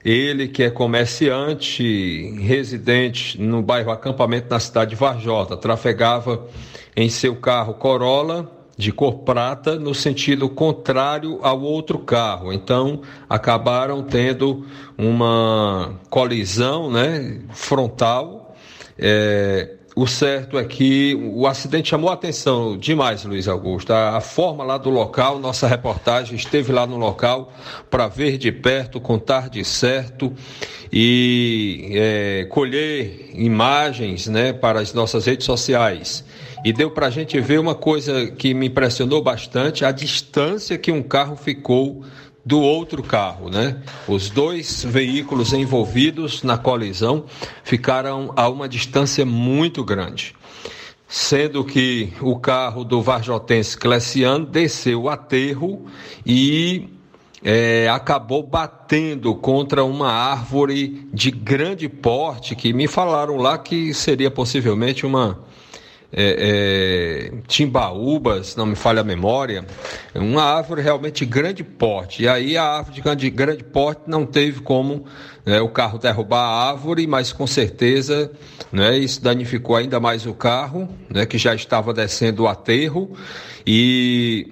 [0.03, 6.47] ele que é comerciante, residente no bairro Acampamento na cidade de Varjota, trafegava
[6.95, 12.53] em seu carro Corolla de cor prata no sentido contrário ao outro carro.
[12.53, 18.55] Então acabaram tendo uma colisão, né, frontal.
[18.99, 23.91] É, o certo é que o acidente chamou a atenção demais, Luiz Augusto.
[23.91, 27.51] A, a, forma lá do local, nossa reportagem esteve lá no local
[27.89, 30.31] para ver de perto, contar de certo
[30.93, 36.23] e é, colher imagens né, para as nossas redes sociais.
[36.63, 40.91] E deu para a gente ver uma coisa que me impressionou bastante: a distância que
[40.91, 42.03] um carro ficou
[42.47, 43.81] do outro carro, né?
[44.07, 47.25] Os dois veículos envolvidos na colisão
[47.61, 50.33] ficaram a uma distância muito grande,
[51.09, 55.87] sendo que o carro do Varjotense Cleciano desceu o aterro
[56.25, 56.87] e
[57.43, 64.31] é, acabou batendo contra uma árvore de grande porte que me falaram lá que seria
[64.31, 65.37] possivelmente uma
[66.11, 69.65] é, é, timbaúbas, não me falha a memória,
[70.15, 72.23] uma árvore realmente de grande porte.
[72.23, 75.05] E aí a árvore de grande, grande porte não teve como
[75.45, 78.31] né, o carro derrubar a árvore, mas com certeza
[78.71, 83.11] né, isso danificou ainda mais o carro, né, que já estava descendo o aterro
[83.65, 84.49] e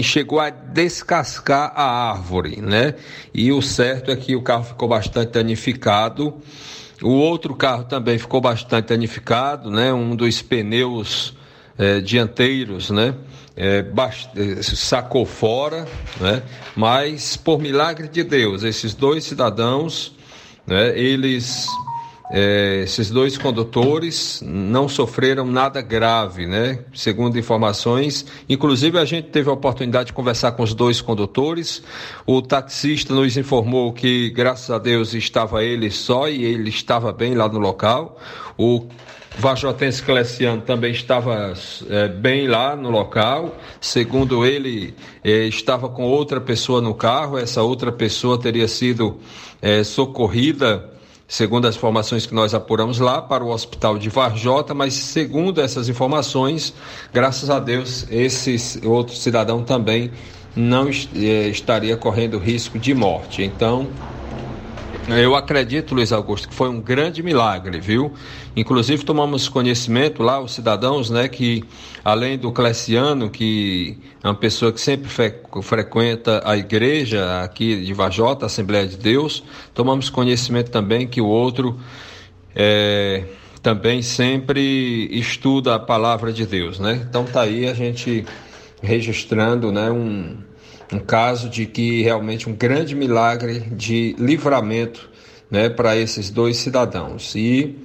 [0.00, 2.94] chegou a descascar a árvore, né?
[3.32, 6.34] E o certo é que o carro ficou bastante danificado.
[7.02, 9.92] O outro carro também ficou bastante danificado, né?
[9.92, 11.34] Um dos pneus
[11.76, 13.14] é, dianteiros, né?
[13.56, 13.84] É,
[14.62, 15.86] sacou fora,
[16.20, 16.42] né?
[16.76, 20.12] Mas por milagre de Deus, esses dois cidadãos,
[20.66, 20.98] né?
[20.98, 21.66] Eles
[22.30, 26.80] é, esses dois condutores não sofreram nada grave, né?
[26.94, 31.82] Segundo informações, inclusive a gente teve a oportunidade de conversar com os dois condutores.
[32.26, 37.34] O taxista nos informou que, graças a Deus, estava ele só e ele estava bem
[37.34, 38.20] lá no local.
[38.58, 38.86] O
[39.38, 41.54] Vajotense Cleciano também estava
[41.88, 43.56] é, bem lá no local.
[43.80, 47.38] Segundo ele, é, estava com outra pessoa no carro.
[47.38, 49.18] Essa outra pessoa teria sido
[49.62, 50.97] é, socorrida
[51.28, 55.86] segundo as informações que nós apuramos lá, para o hospital de Varjota, mas segundo essas
[55.88, 56.72] informações,
[57.12, 60.10] graças a Deus, esse outro cidadão também
[60.56, 63.42] não eh, estaria correndo risco de morte.
[63.42, 63.92] Então,
[65.10, 68.12] eu acredito, Luiz Augusto, que foi um grande milagre, viu?
[68.54, 71.64] Inclusive tomamos conhecimento lá, os cidadãos, né, que
[72.04, 77.94] além do Cleciano, que é uma pessoa que sempre fre frequenta a igreja aqui de
[77.94, 79.42] Vajota, Assembleia de Deus,
[79.72, 81.78] tomamos conhecimento também que o outro
[82.54, 83.24] é,
[83.62, 87.06] também sempre estuda a palavra de Deus, né?
[87.08, 88.24] Então tá aí a gente
[88.82, 90.47] registrando, né, um
[90.92, 95.08] um caso de que realmente um grande milagre de livramento
[95.50, 97.34] né, para esses dois cidadãos.
[97.34, 97.76] E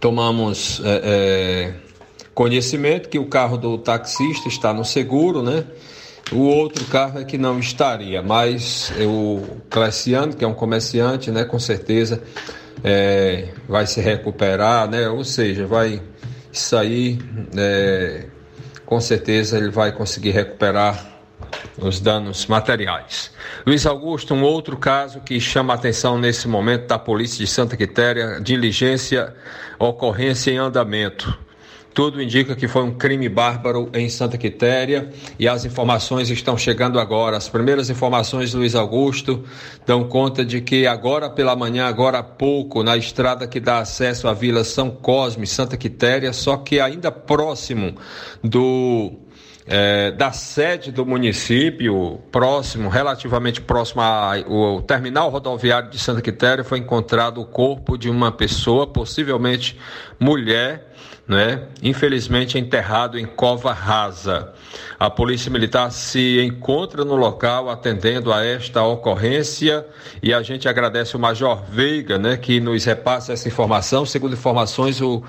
[0.00, 1.74] tomamos é, é,
[2.34, 5.64] conhecimento que o carro do taxista está no seguro, né?
[6.30, 11.44] O outro carro é que não estaria, mas o Cleciano, que é um comerciante, né,
[11.44, 12.22] com certeza
[12.84, 15.08] é, vai se recuperar, né?
[15.08, 16.02] Ou seja, vai
[16.52, 17.18] sair,
[17.56, 18.26] é,
[18.84, 21.17] com certeza ele vai conseguir recuperar
[21.78, 23.30] os danos materiais.
[23.66, 27.76] Luiz Augusto, um outro caso que chama a atenção nesse momento da Polícia de Santa
[27.76, 29.34] Quitéria, diligência,
[29.78, 31.38] ocorrência em andamento.
[31.98, 37.00] Tudo indica que foi um crime bárbaro em Santa Quitéria e as informações estão chegando
[37.00, 37.36] agora.
[37.36, 39.42] As primeiras informações, Luiz Augusto,
[39.84, 44.28] dão conta de que agora pela manhã, agora há pouco, na estrada que dá acesso
[44.28, 47.96] à Vila São Cosme, Santa Quitéria, só que ainda próximo
[48.44, 49.18] do
[49.68, 56.78] é, da sede do município, próximo, relativamente próximo ao terminal rodoviário de Santa Quitéria, foi
[56.78, 59.78] encontrado o corpo de uma pessoa, possivelmente
[60.18, 60.88] mulher,
[61.28, 61.64] né?
[61.82, 64.54] infelizmente enterrado em cova rasa.
[64.98, 69.86] A Polícia Militar se encontra no local atendendo a esta ocorrência
[70.22, 74.06] e a gente agradece o Major Veiga, né, que nos repassa essa informação.
[74.06, 75.22] Segundo informações, o,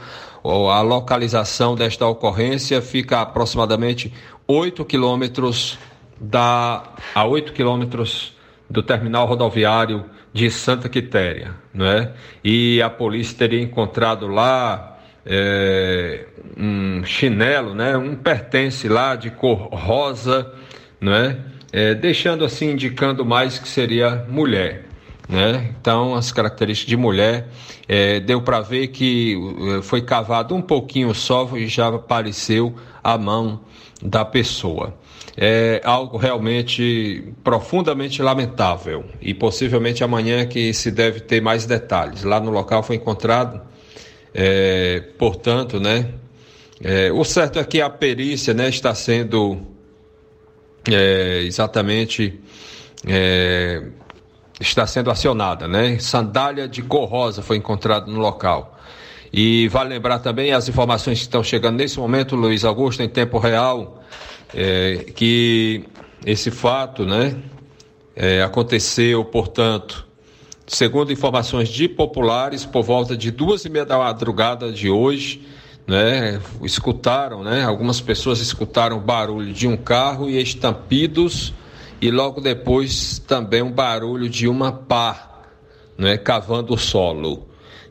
[0.44, 4.14] a localização desta ocorrência fica a aproximadamente
[4.48, 5.78] 8 quilômetros
[6.20, 6.84] da
[7.14, 8.36] a 8 quilômetros
[8.70, 12.12] do terminal rodoviário de Santa Quitéria, né?
[12.44, 16.26] E a polícia teria encontrado lá é,
[16.58, 17.98] um chinelo, né?
[17.98, 20.54] Um pertence lá de cor rosa,
[21.02, 21.38] né?
[21.72, 24.89] É, deixando assim indicando mais que seria mulher.
[25.30, 25.76] Né?
[25.80, 27.48] Então, as características de mulher,
[27.88, 29.38] é, deu para ver que
[29.78, 32.74] é, foi cavado um pouquinho só e já apareceu
[33.04, 33.62] a mão
[34.02, 34.98] da pessoa.
[35.38, 42.24] É algo realmente profundamente lamentável e possivelmente amanhã que se deve ter mais detalhes.
[42.24, 43.62] Lá no local foi encontrado,
[44.34, 46.12] é, portanto, né?
[46.82, 49.60] É, o certo é que a perícia, né, está sendo
[50.90, 52.40] é, exatamente
[53.06, 53.84] é,
[54.60, 55.98] está sendo acionada, né?
[56.00, 58.78] Sandália de cor rosa foi encontrada no local.
[59.32, 63.38] E vale lembrar também as informações que estão chegando nesse momento, Luiz Augusto, em tempo
[63.38, 64.04] real,
[64.54, 65.86] é, que
[66.26, 67.38] esse fato, né,
[68.16, 70.06] é, aconteceu, portanto,
[70.68, 75.48] segundo informações de populares, por volta de duas e meia da madrugada de hoje,
[75.88, 81.54] né, escutaram, né, algumas pessoas escutaram barulho de um carro e estampidos
[82.02, 85.42] e logo depois também um barulho de uma pá,
[85.98, 87.48] né, cavando o solo.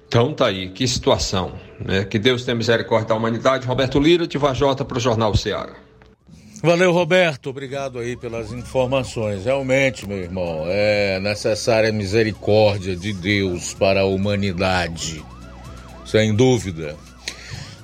[0.07, 1.53] Então tá aí, que situação.
[1.79, 2.05] Né?
[2.05, 3.67] Que Deus tenha misericórdia da humanidade.
[3.67, 5.75] Roberto Lira, de Vajota, para o Jornal Ceará.
[6.63, 7.51] Valeu, Roberto.
[7.51, 9.45] Obrigado aí pelas informações.
[9.45, 15.25] Realmente, meu irmão, é necessária misericórdia de Deus para a humanidade.
[16.05, 16.97] Sem dúvida.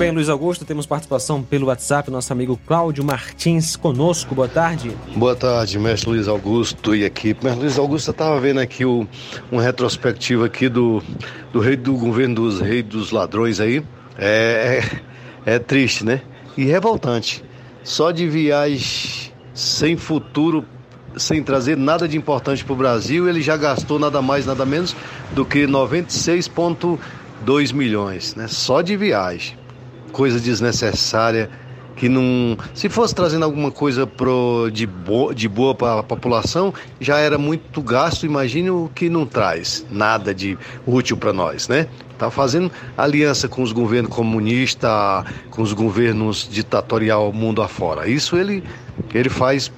[0.01, 4.34] Bem, Luiz Augusto, temos participação pelo WhatsApp, nosso amigo Cláudio Martins conosco.
[4.34, 4.96] Boa tarde.
[5.14, 7.44] Boa tarde, mestre Luiz Augusto e equipe.
[7.44, 9.07] Mestre Luiz Augusto, eu estava vendo aqui o,
[9.53, 11.03] um retrospectivo aqui do,
[11.53, 13.84] do rei do governo dos reis dos ladrões aí.
[14.16, 14.82] É,
[15.44, 16.22] é, é triste, né?
[16.57, 17.44] E revoltante.
[17.84, 20.64] Só de viagem sem futuro,
[21.14, 24.96] sem trazer nada de importante para o Brasil, ele já gastou nada mais, nada menos
[25.32, 28.48] do que 96,2 milhões, né?
[28.48, 29.60] Só de viagem
[30.11, 31.51] coisa desnecessária
[32.01, 32.57] que não.
[32.73, 37.37] Se fosse trazendo alguma coisa pro, de, bo, de boa para a população, já era
[37.37, 38.25] muito gasto.
[38.25, 40.57] Imagine o que não traz nada de
[40.87, 41.87] útil para nós, né?
[42.19, 44.91] Tá fazendo aliança com os governos comunistas,
[45.51, 48.09] com os governos ditatorial mundo afora.
[48.09, 48.65] Isso ele,
[49.13, 49.71] ele faz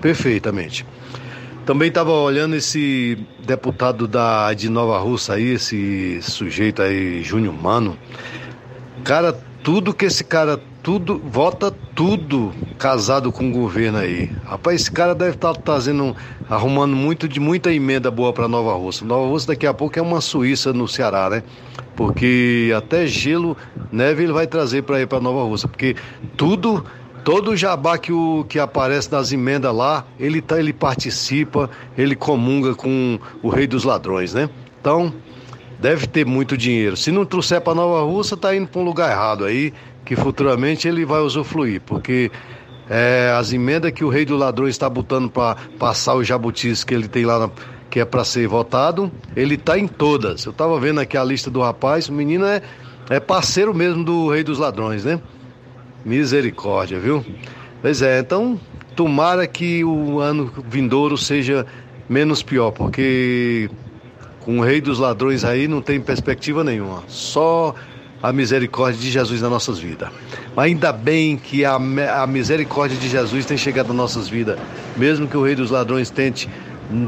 [0.00, 0.86] perfeitamente.
[1.66, 7.96] Também estava olhando esse deputado da, de Nova Russa aí, esse sujeito aí, Júnior Mano.
[9.02, 14.30] Cara, tudo que esse cara tudo vota tudo casado com o governo aí.
[14.44, 16.14] Rapaz, esse cara deve estar tá trazendo,
[16.50, 19.06] arrumando muito de muita emenda boa para Nova Rússia.
[19.06, 21.42] Nova Rússia daqui a pouco é uma Suíça no Ceará, né?
[21.96, 23.56] Porque até gelo,
[23.90, 25.96] neve ele vai trazer para ir para Nova Rússia, porque
[26.36, 26.84] tudo
[27.24, 32.74] todo jabá que, o, que aparece nas emendas lá, ele tá, ele participa, ele comunga
[32.74, 34.50] com o rei dos ladrões, né?
[34.78, 35.10] Então,
[35.78, 36.96] deve ter muito dinheiro.
[36.96, 39.72] Se não trouxer para Nova Russa, tá indo para um lugar errado aí,
[40.04, 42.30] que futuramente ele vai usufruir, porque
[42.88, 46.94] é, as emendas que o rei do ladrão está botando para passar os jabutis que
[46.94, 47.50] ele tem lá, na,
[47.90, 50.44] que é para ser votado, ele tá em todas.
[50.44, 52.60] Eu estava vendo aqui a lista do rapaz, o menino é,
[53.08, 55.20] é parceiro mesmo do rei dos ladrões, né?
[56.04, 57.24] Misericórdia, viu?
[57.80, 58.60] Pois é, então
[58.94, 61.66] tomara que o ano vindouro seja
[62.08, 63.70] menos pior, porque
[64.44, 67.02] com o rei dos ladrões aí não tem perspectiva nenhuma.
[67.08, 67.74] Só
[68.22, 70.08] a misericórdia de Jesus nas nossas vidas.
[70.56, 74.58] Ainda bem que a, a misericórdia de Jesus tem chegado nas nossas vidas.
[74.96, 76.48] Mesmo que o rei dos ladrões tente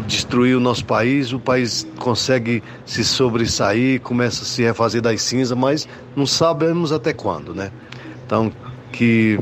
[0.06, 5.56] destruir o nosso país, o país consegue se sobressair, começa a se refazer das cinzas,
[5.56, 7.70] mas não sabemos até quando, né?
[8.24, 8.50] Então,
[8.92, 9.38] que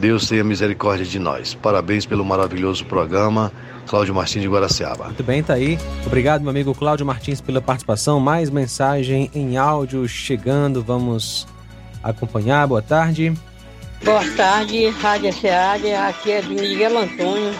[0.00, 1.52] Deus tenha misericórdia de nós.
[1.52, 3.52] Parabéns pelo maravilhoso programa.
[3.86, 5.06] Cláudio Martins de Guaraciaba.
[5.06, 5.78] Muito bem, tá aí.
[6.06, 8.18] Obrigado, meu amigo Cláudio Martins, pela participação.
[8.18, 10.82] Mais mensagem em áudio chegando.
[10.82, 11.46] Vamos
[12.02, 12.66] acompanhar.
[12.66, 13.34] Boa tarde.
[14.02, 16.08] Boa tarde, Rádio Seara.
[16.08, 17.52] Aqui é do Miguel Antônio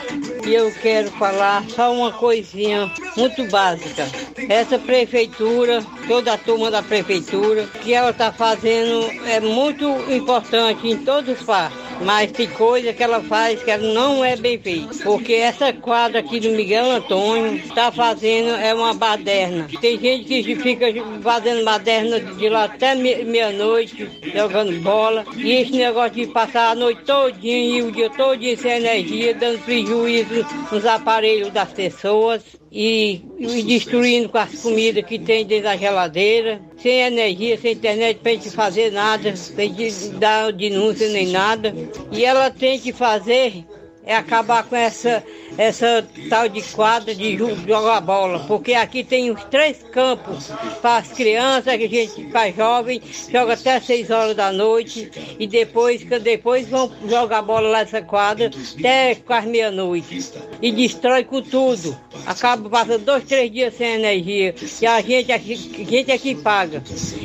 [0.47, 4.07] e eu quero falar só uma coisinha muito básica.
[4.49, 10.97] Essa prefeitura, toda a turma da prefeitura, que ela está fazendo é muito importante em
[11.05, 14.91] todos os partes mas tem coisa que ela faz que ela não é bem feita.
[15.03, 19.69] Porque essa quadra aqui do Miguel Antônio está fazendo é uma baderna.
[19.81, 20.87] Tem gente que fica
[21.23, 25.25] fazendo baderna de lá até meia-noite, jogando bola.
[25.37, 29.59] E esse negócio de passar a noite todinha e o dia todinho sem energia, dando
[29.65, 35.77] prejuízo nos aparelhos das pessoas e, e destruindo com as comidas que tem dentro da
[35.77, 39.75] geladeira, sem energia, sem internet para gente fazer nada, sem
[40.19, 41.75] dar denúncia nem nada.
[42.13, 43.65] E ela tem que fazer
[44.05, 45.23] é acabar com essa,
[45.59, 51.09] essa tal de quadra de jogar bola, porque aqui tem uns três campos para as
[51.13, 56.69] crianças, que a gente para jovem, joga até 6 horas da noite e depois, depois
[56.69, 60.33] vão jogar bola lá nessa quadra até quase meia-noite.
[60.63, 61.99] E destrói com tudo.
[62.27, 64.55] Acaba passando dois, três dias sem energia.
[64.81, 66.83] E a gente aqui, a gente aqui paga.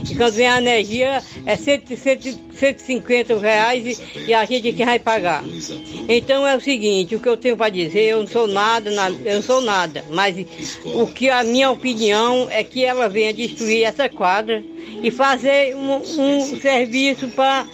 [0.10, 2.20] E quando vem a energia é 100, 100,
[2.54, 5.44] 150 reais e, e a gente que vai pagar.
[6.08, 9.36] Então é o seguinte, o que eu tenho para dizer, eu não sou nada, eu
[9.36, 10.36] não sou nada, mas
[10.84, 14.64] o que a minha opinião é que ela venha destruir essa quadra
[15.04, 17.68] e fazer um, um serviço para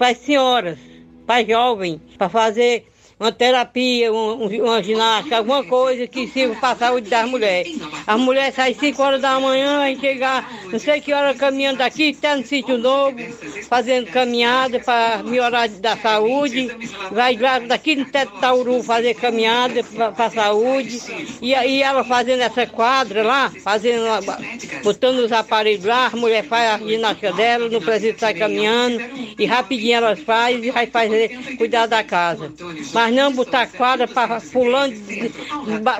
[0.00, 0.78] as senhoras,
[1.26, 2.86] para jovens, para fazer
[3.22, 7.78] uma terapia, um- um- uma ginástica, alguma coisa que sirva para a saúde das mulheres.
[8.04, 12.14] As mulheres saem 5 horas da manhã e chegar não sei que hora caminhando daqui
[12.18, 13.16] até no sítio novo,
[13.68, 16.68] fazendo caminhada para melhorar da saúde.
[17.12, 17.36] Vai
[17.68, 21.00] daqui no teto Tauru fazer caminhada para a saúde.
[21.40, 24.04] E aí ela fazendo essa quadra lá, fazendo,
[24.82, 29.00] botando os aparelhos lá, a mulher faz a ginástica dela, não precisa estar caminhando.
[29.38, 32.52] E rapidinho elas fazem e vai fazer, cuidar da casa.
[32.92, 34.94] Mas não botar quadra para fulano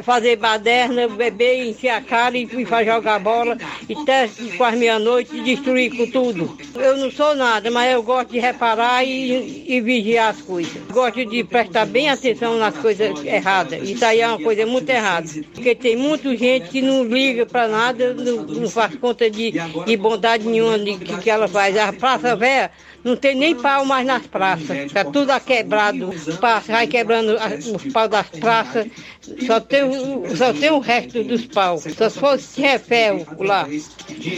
[0.03, 2.49] fazer baderna, beber, encher a cara e,
[2.85, 3.57] jogar bola
[3.89, 6.57] e até quase meia-noite e destruir com tudo.
[6.75, 10.83] Eu não sou nada, mas eu gosto de reparar e, e vigiar as coisas.
[10.91, 13.89] Gosto de prestar bem atenção nas coisas erradas.
[13.89, 15.29] Isso aí é uma coisa muito errada.
[15.55, 19.97] Porque tem muita gente que não liga para nada, não, não faz conta de, de
[19.97, 21.77] bondade nenhuma de que, que ela faz.
[21.77, 22.71] A Praça Velha
[23.05, 24.71] não tem nem pau mais nas praças.
[24.71, 26.11] Está tudo quebrado.
[26.73, 27.37] Vai quebrando
[27.75, 28.87] os pau das praças.
[29.47, 31.85] Só tem, o- só tem o resto dos paus.
[31.97, 33.67] Só se fosse refel lá.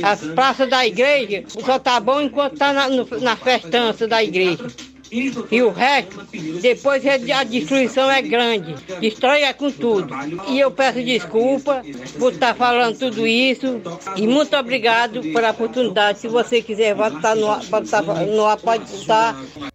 [0.03, 2.89] As praças da igreja só tá bom enquanto tá na,
[3.21, 4.67] na festança da igreja.
[5.11, 6.27] E o resto,
[6.61, 8.75] depois é- a destruição é grande.
[9.01, 10.15] Destrói é com tudo.
[10.49, 11.83] E eu peço desculpa
[12.19, 13.81] por estar falando tudo isso.
[14.17, 16.21] E muito obrigado pela oportunidade.
[16.21, 19.37] Se você quiser voltar no ar, pode estar no ar, pode estar.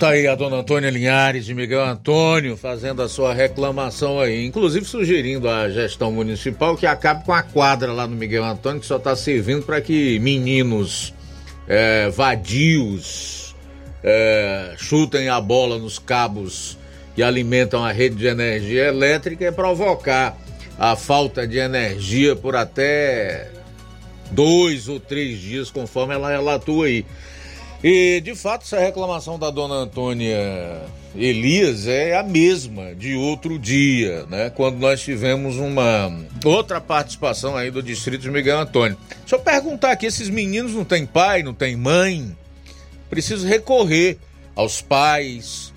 [0.00, 4.84] Tá aí a dona Antônia Linhares de Miguel Antônio fazendo a sua reclamação aí, inclusive
[4.84, 8.96] sugerindo à gestão municipal que acabe com a quadra lá no Miguel Antônio, que só
[8.96, 11.14] está servindo para que meninos
[11.68, 13.39] é, vadios
[14.02, 16.78] é, chutem a bola nos cabos
[17.14, 20.36] que alimentam a rede de energia elétrica e provocar
[20.78, 23.50] a falta de energia por até
[24.30, 27.04] dois ou três dias, conforme ela relatou aí.
[27.82, 30.82] E, de fato, essa reclamação da dona Antônia
[31.14, 34.50] Elias é a mesma de outro dia, né?
[34.50, 36.12] Quando nós tivemos uma
[36.44, 38.96] outra participação aí do distrito de Miguel Antônio.
[39.20, 42.36] Deixa eu perguntar aqui, esses meninos não têm pai, não têm mãe?
[43.10, 44.18] Preciso recorrer
[44.54, 45.74] aos pais,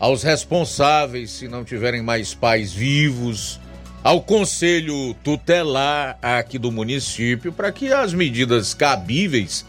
[0.00, 3.60] aos responsáveis, se não tiverem mais pais vivos,
[4.02, 9.64] ao conselho tutelar aqui do município, para que as medidas cabíveis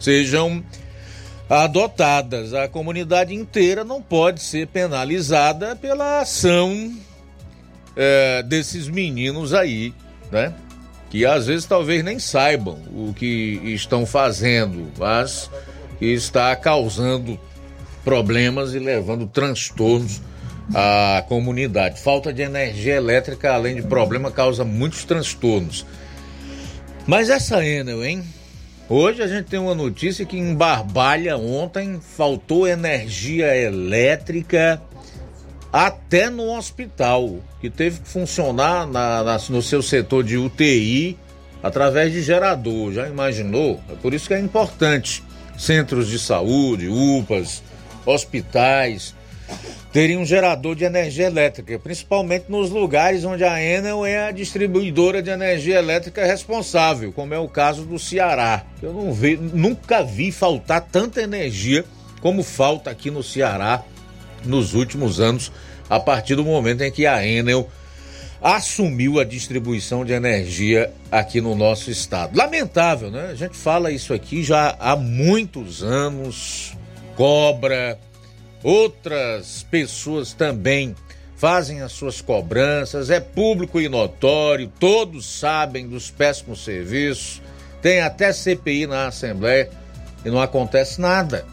[0.00, 0.64] sejam
[1.48, 2.52] adotadas.
[2.52, 6.96] A comunidade inteira não pode ser penalizada pela ação
[7.94, 9.94] é, desses meninos aí,
[10.30, 10.52] né?
[11.08, 15.48] Que às vezes talvez nem saibam o que estão fazendo, mas
[15.98, 17.38] que está causando
[18.04, 20.20] problemas e levando transtornos
[20.74, 22.00] à comunidade.
[22.00, 25.86] Falta de energia elétrica, além de problema, causa muitos transtornos.
[27.06, 28.22] Mas essa Enel, hein?
[28.88, 34.80] Hoje a gente tem uma notícia que em Barbalha ontem faltou energia elétrica
[35.72, 41.18] até no hospital, que teve que funcionar na- na- no seu setor de UTI
[41.62, 42.92] através de gerador.
[42.92, 43.80] Já imaginou?
[43.90, 45.22] É por isso que é importante
[45.56, 47.62] centros de saúde, UPAs,
[48.04, 49.14] hospitais
[49.92, 55.22] terem um gerador de energia elétrica, principalmente nos lugares onde a Enel é a distribuidora
[55.22, 58.64] de energia elétrica responsável, como é o caso do Ceará.
[58.82, 61.82] Eu não vi, nunca vi faltar tanta energia
[62.20, 63.82] como falta aqui no Ceará
[64.44, 65.50] nos últimos anos,
[65.88, 67.66] a partir do momento em que a Enel
[68.54, 72.38] assumiu a distribuição de energia aqui no nosso estado.
[72.38, 73.30] Lamentável, né?
[73.32, 76.76] A gente fala isso aqui já há muitos anos,
[77.16, 77.98] cobra,
[78.62, 80.94] outras pessoas também
[81.34, 87.42] fazem as suas cobranças, é público e notório, todos sabem dos péssimos serviços,
[87.82, 89.68] tem até CPI na Assembleia
[90.24, 91.44] e não acontece nada.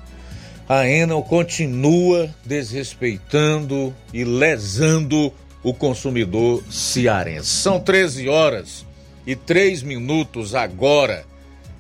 [0.69, 5.33] A Enel continua desrespeitando e lesando
[5.63, 7.47] o consumidor cearense.
[7.47, 8.85] São 13 horas
[9.25, 11.25] e 3 minutos agora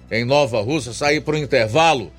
[0.09, 0.93] em Nova Russa.
[0.93, 2.11] Sair para o intervalo.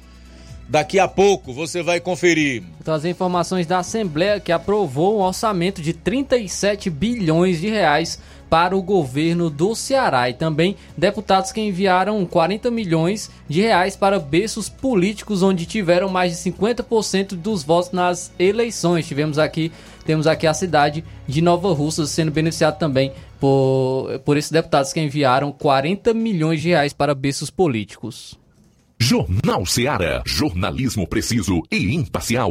[0.69, 2.63] Daqui a pouco você vai conferir.
[2.83, 8.83] Trazer informações da Assembleia que aprovou um orçamento de 37 bilhões de reais para o
[8.83, 15.43] governo do Ceará e também deputados que enviaram 40 milhões de reais para berços políticos
[15.43, 19.07] onde tiveram mais de 50% dos votos nas eleições.
[19.07, 19.73] Tivemos aqui,
[20.05, 25.01] temos aqui a cidade de Nova Russa sendo beneficiada também por, por esses deputados que
[25.01, 28.39] enviaram 40 milhões de reais para berços políticos.
[28.99, 30.23] Jornal Seara.
[30.25, 32.51] Jornalismo preciso e imparcial.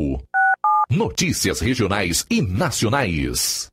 [0.89, 3.72] Notícias regionais e nacionais.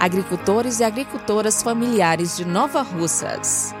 [0.00, 3.74] Agricultores e Agricultoras Familiares de Nova Russas.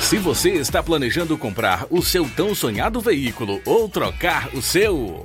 [0.00, 5.24] Se você está planejando comprar o seu tão sonhado veículo ou trocar o seu.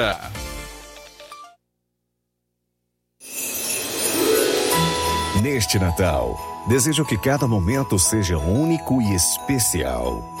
[5.41, 6.37] Neste Natal,
[6.67, 10.40] desejo que cada momento seja único e especial.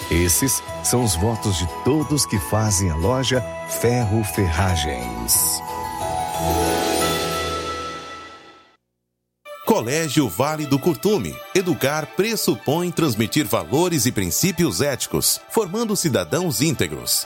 [0.11, 5.61] Esses são os votos de todos que fazem a loja Ferro Ferragens.
[9.65, 11.33] Colégio Vale do Curtume.
[11.55, 17.25] Educar pressupõe transmitir valores e princípios éticos, formando cidadãos íntegros.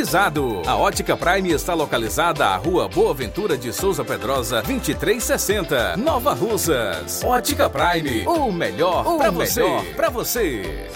[0.01, 0.61] climatizado.
[0.65, 7.23] A Ótica Prime está localizada à Rua Boa Ventura de Souza Pedrosa, 2360, Nova Russas.
[7.23, 9.63] Ótica Prime, o melhor para você.
[9.95, 10.89] Pra você.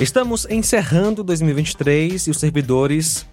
[0.00, 3.26] Estamos encerrando 2023 e os servidores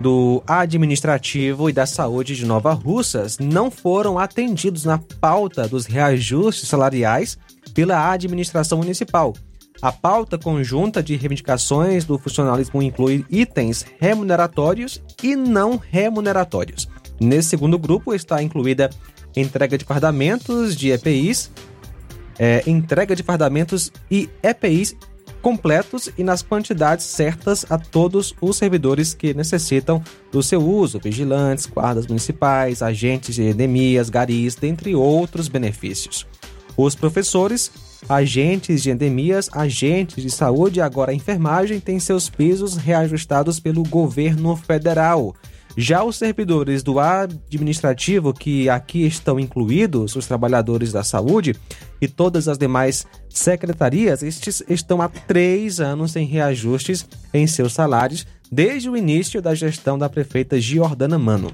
[0.00, 6.68] do administrativo e da saúde de Nova Russas não foram atendidos na pauta dos reajustes
[6.68, 7.38] salariais
[7.72, 9.34] pela administração municipal.
[9.84, 16.88] A pauta conjunta de reivindicações do funcionalismo inclui itens remuneratórios e não remuneratórios.
[17.20, 18.88] Nesse segundo grupo está incluída
[19.36, 21.50] entrega de fardamentos de EPIs,
[22.38, 24.96] é, entrega de fardamentos e EPIs
[25.42, 31.66] completos e nas quantidades certas a todos os servidores que necessitam do seu uso, vigilantes,
[31.66, 36.26] guardas municipais, agentes de endemias, garis, dentre outros benefícios.
[36.74, 37.70] Os professores,
[38.08, 43.82] agentes de endemias, agentes de saúde e agora a enfermagem têm seus pisos reajustados pelo
[43.82, 45.34] governo federal.
[45.76, 51.56] Já os servidores do administrativo, que aqui estão incluídos os trabalhadores da saúde
[52.00, 58.24] e todas as demais secretarias, estes estão há três anos em reajustes em seus salários
[58.50, 61.50] desde o início da gestão da prefeita Giordana Mano.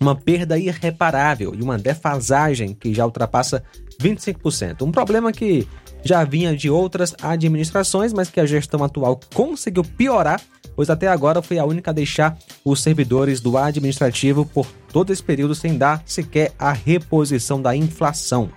[0.00, 3.62] Uma perda irreparável e uma defasagem que já ultrapassa
[4.00, 4.80] 25%.
[4.80, 5.68] Um problema que
[6.04, 10.40] já vinha de outras administrações, mas que a gestão atual conseguiu piorar
[10.80, 15.22] pois até agora foi a única a deixar os servidores do administrativo por todo esse
[15.22, 18.50] período sem dar sequer a reposição da inflação.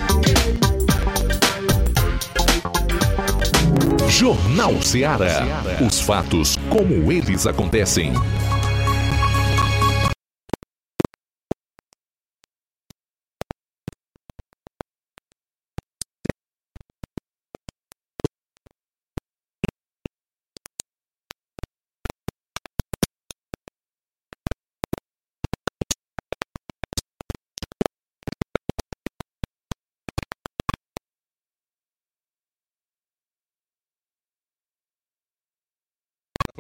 [4.09, 5.45] Jornal Ceará.
[5.85, 8.13] Os fatos como eles acontecem.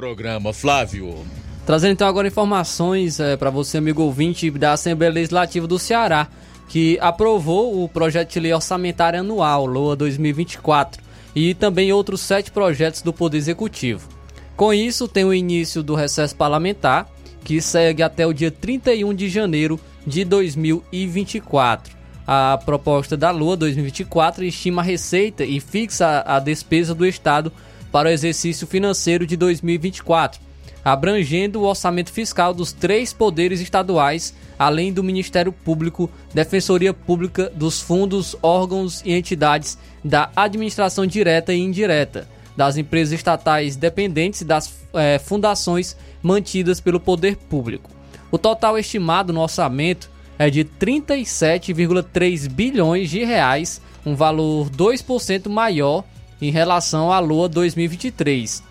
[0.00, 1.26] Programa Flávio.
[1.66, 6.26] Trazendo então agora informações é, para você, amigo ouvinte da Assembleia Legislativa do Ceará,
[6.70, 11.02] que aprovou o projeto de lei orçamentária anual, LOA 2024,
[11.36, 14.08] e também outros sete projetos do Poder Executivo.
[14.56, 17.06] Com isso, tem o início do recesso parlamentar,
[17.44, 21.94] que segue até o dia 31 de janeiro de 2024.
[22.26, 27.52] A proposta da LOA 2024 estima a receita e fixa a despesa do Estado
[27.90, 30.40] para o exercício financeiro de 2024.
[30.82, 37.82] abrangendo o orçamento fiscal dos três poderes estaduais, além do Ministério Público, Defensoria Pública, dos
[37.82, 42.26] fundos, órgãos e entidades da administração direta e indireta,
[42.56, 47.90] das empresas estatais dependentes e das é, fundações mantidas pelo poder público.
[48.30, 56.04] O total estimado no orçamento é de 37,3 bilhões de reais, um valor 2% maior
[56.40, 58.62] em relação à LOA 2023,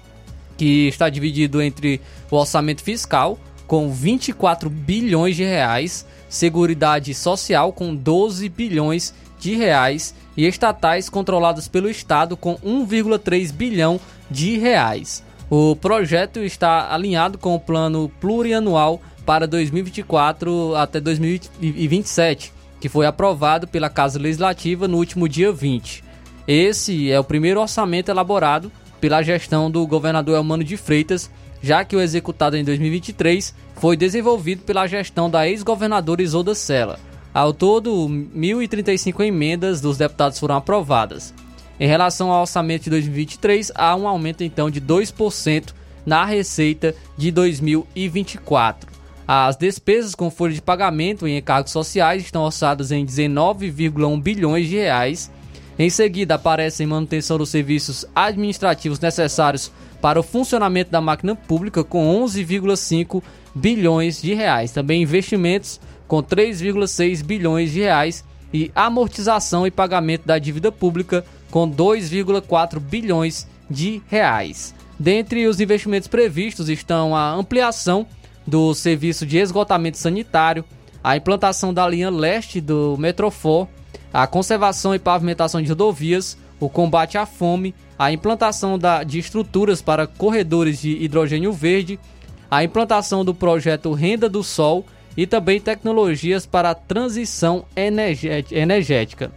[0.58, 3.38] que está dividido entre o orçamento fiscal
[3.68, 11.68] com 24 bilhões de reais, Seguridade Social com 12 bilhões de reais e estatais controladas
[11.68, 15.24] pelo Estado com 1,3 bilhão de reais.
[15.50, 23.68] O projeto está alinhado com o plano plurianual para 2024 até 2027, que foi aprovado
[23.68, 26.09] pela Casa Legislativa no último dia 20.
[26.52, 31.30] Esse é o primeiro orçamento elaborado pela gestão do governador Elmano de Freitas,
[31.62, 37.00] já que o executado em 2023 foi desenvolvido pela gestão da ex-governadora Isolda Sela.
[37.32, 41.36] Ao todo, 1.035 emendas dos deputados foram aprovadas.
[41.80, 45.72] Em relação ao orçamento de 2023, há um aumento então de 2%
[46.04, 48.90] na receita de 2024.
[49.28, 54.78] As despesas com folha de pagamento em encargos sociais estão orçadas em 19,1 bilhões de
[54.78, 55.30] reais
[55.80, 62.22] em seguida, aparecem manutenção dos serviços administrativos necessários para o funcionamento da máquina pública com
[62.26, 63.24] 11,5
[63.56, 64.74] bilhões de reais.
[64.74, 71.70] Também investimentos com 3,6 bilhões de reais e amortização e pagamento da dívida pública com
[71.70, 74.76] 2,4 bilhões de reais.
[75.00, 78.06] Dentre os investimentos previstos estão a ampliação
[78.46, 80.66] do serviço de esgotamento sanitário,
[81.02, 83.70] a implantação da linha leste do Metrofor,
[84.14, 89.82] a conservação e pavimentação de rodovias, o combate à fome, a implantação da, de estruturas
[89.82, 92.00] para corredores de hidrogênio verde,
[92.50, 99.32] a implantação do projeto Renda do Sol e também tecnologias para a transição energética.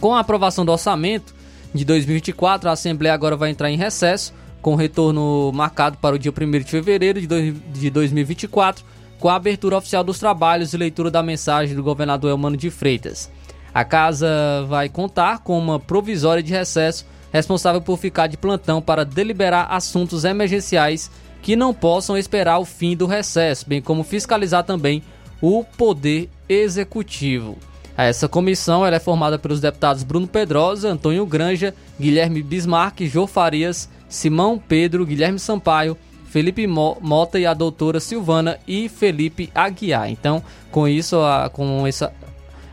[0.00, 1.34] Com a aprovação do orçamento
[1.74, 4.32] de 2024, a Assembleia agora vai entrar em recesso,
[4.62, 8.84] com retorno marcado para o dia 1 de fevereiro de 2024,
[9.18, 13.30] com a abertura oficial dos trabalhos e leitura da mensagem do governador Elmano de Freitas.
[13.72, 19.04] A casa vai contar com uma provisória de recesso responsável por ficar de plantão para
[19.04, 21.10] deliberar assuntos emergenciais
[21.42, 25.02] que não possam esperar o fim do recesso, bem como fiscalizar também
[25.40, 27.56] o poder executivo.
[27.96, 34.58] Essa comissão é formada pelos deputados Bruno Pedrosa, Antônio Granja, Guilherme Bismarck, Jô Farias, Simão
[34.58, 40.10] Pedro, Guilherme Sampaio, Felipe Mota e a doutora Silvana e Felipe Aguiar.
[40.10, 41.16] Então, com isso,
[41.52, 42.12] com essa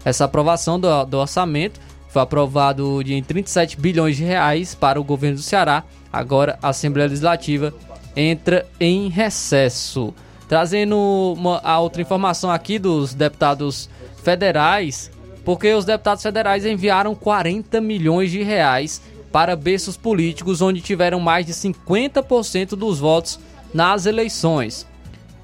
[0.07, 5.35] essa aprovação do, do orçamento foi aprovado de 37 bilhões de reais para o governo
[5.35, 5.83] do Ceará.
[6.13, 7.73] Agora a Assembleia Legislativa
[8.15, 10.13] entra em recesso.
[10.47, 10.95] Trazendo
[11.37, 13.89] uma, a outra informação aqui dos deputados
[14.23, 15.11] federais,
[15.43, 21.45] porque os deputados federais enviaram 40 milhões de reais para berços políticos onde tiveram mais
[21.45, 23.37] de 50% dos votos
[23.73, 24.87] nas eleições.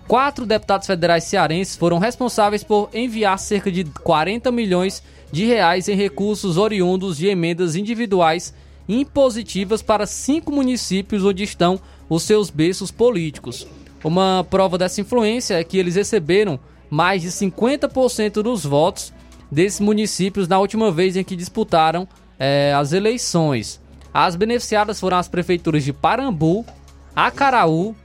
[0.07, 5.01] Quatro deputados federais cearenses foram responsáveis por enviar cerca de 40 milhões
[5.31, 8.53] de reais em recursos oriundos de emendas individuais
[8.87, 13.65] impositivas para cinco municípios onde estão os seus berços políticos.
[14.03, 16.59] Uma prova dessa influência é que eles receberam
[16.89, 19.13] mais de 50% dos votos
[19.49, 22.07] desses municípios na última vez em que disputaram
[22.37, 23.81] é, as eleições.
[24.13, 26.65] As beneficiadas foram as prefeituras de Parambu,
[27.15, 27.95] Acaraú,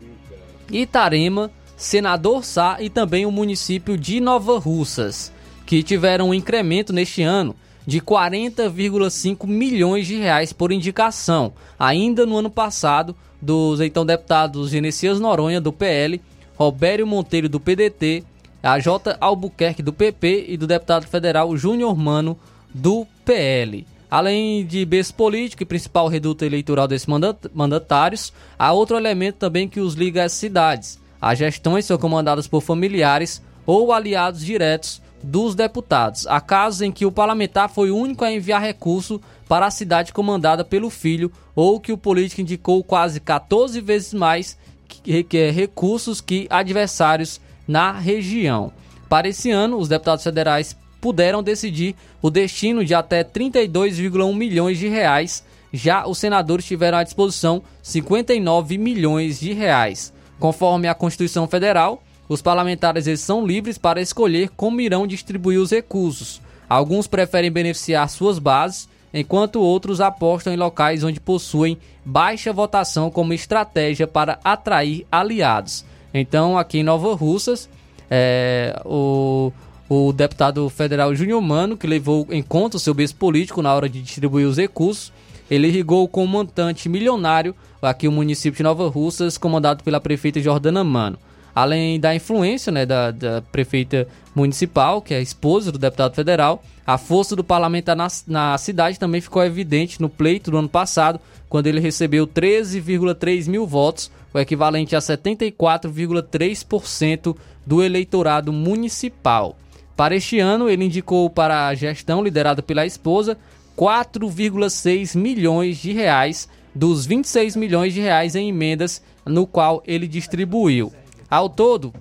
[0.71, 5.33] Itarema, Senador Sá e também o município de Nova Russas,
[5.65, 7.55] que tiveram um incremento neste ano
[7.87, 15.21] de 40,5 milhões de reais por indicação, ainda no ano passado, dos então deputados Genesias
[15.21, 16.21] Noronha, do PL,
[16.57, 18.25] Robério Monteiro, do PDT,
[18.61, 19.17] a J.
[19.21, 22.37] Albuquerque, do PP e do deputado federal Júnior Mano,
[22.75, 23.87] do PL.
[24.11, 27.07] Além de berço político e principal reduto eleitoral desses
[27.55, 32.63] mandatários, há outro elemento também que os liga às cidades as gestões são comandadas por
[32.63, 36.27] familiares ou aliados diretos dos deputados.
[36.27, 40.13] Há casos em que o parlamentar foi o único a enviar recurso para a cidade
[40.13, 46.21] comandada pelo filho ou que o político indicou quase 14 vezes mais que, que, recursos
[46.21, 48.73] que adversários na região.
[49.09, 54.89] Para esse ano, os deputados federais puderam decidir o destino de até 32,1 milhões de
[54.89, 55.45] reais.
[55.73, 60.13] Já os senadores tiveram à disposição 59 milhões de reais.
[60.39, 65.71] Conforme a Constituição Federal, os parlamentares eles são livres para escolher como irão distribuir os
[65.71, 66.41] recursos.
[66.69, 73.33] Alguns preferem beneficiar suas bases, enquanto outros apostam em locais onde possuem baixa votação como
[73.33, 75.85] estratégia para atrair aliados.
[76.13, 77.69] Então, aqui em Nova Russas,
[78.11, 79.51] é, o,
[79.89, 83.89] o deputado federal Júnior Mano, que levou em conta o seu beijo político na hora
[83.89, 85.13] de distribuir os recursos,
[85.51, 90.41] ele irrigou com um montante milionário aqui o município de Nova Russas, comandado pela prefeita
[90.41, 91.19] Jordana Mano.
[91.55, 96.63] Além da influência né, da, da prefeita municipal, que é a esposa do deputado federal,
[96.87, 101.21] a força do parlamentar na, na cidade também ficou evidente no pleito do ano passado,
[101.49, 107.37] quando ele recebeu 13,3 mil votos, o equivalente a 74,3%
[107.67, 109.57] do eleitorado municipal.
[109.97, 113.37] Para este ano, ele indicou para a gestão liderada pela esposa
[113.77, 116.49] 4,6 milhões de reais
[116.79, 120.93] dos 26 milhões de reais em emendas no qual ele distribuiu.
[121.29, 121.93] Ao todo,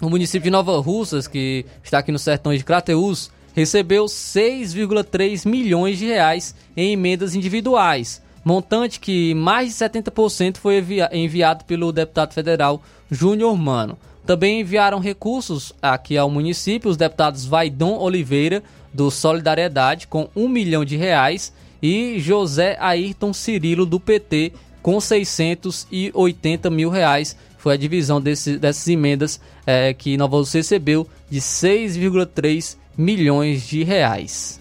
[0.00, 5.98] o município de Nova Russas, que está aqui no sertão de Crateús, recebeu 6,3 milhões
[5.98, 10.82] de reais em emendas individuais, montante que mais de 70% foi
[11.12, 13.98] enviado pelo deputado federal Júnior Mano.
[14.24, 18.62] Também enviaram recursos aqui ao município os deputados Vaidon Oliveira,
[18.94, 26.70] do Solidariedade, com 1 milhão de reais, e José Ayrton Cirilo, do PT, com 680
[26.70, 27.36] mil reais.
[27.58, 33.82] Foi a divisão desse, dessas emendas é, que Nova Luz recebeu de 6,3 milhões de
[33.82, 34.60] reais.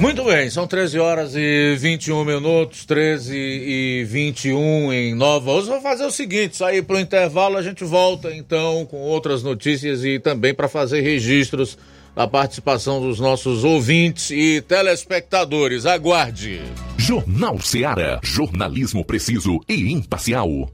[0.00, 5.66] Muito bem, são 13 horas e 21 minutos, 13 e 21 em Nova Osso.
[5.66, 10.04] Vou fazer o seguinte: sair para o intervalo, a gente volta então com outras notícias
[10.04, 11.76] e também para fazer registros
[12.18, 15.86] da participação dos nossos ouvintes e telespectadores.
[15.86, 16.60] Aguarde.
[16.96, 18.18] Jornal Seara.
[18.24, 20.68] Jornalismo preciso e imparcial.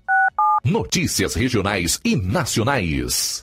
[0.65, 3.43] Notícias regionais e nacionais.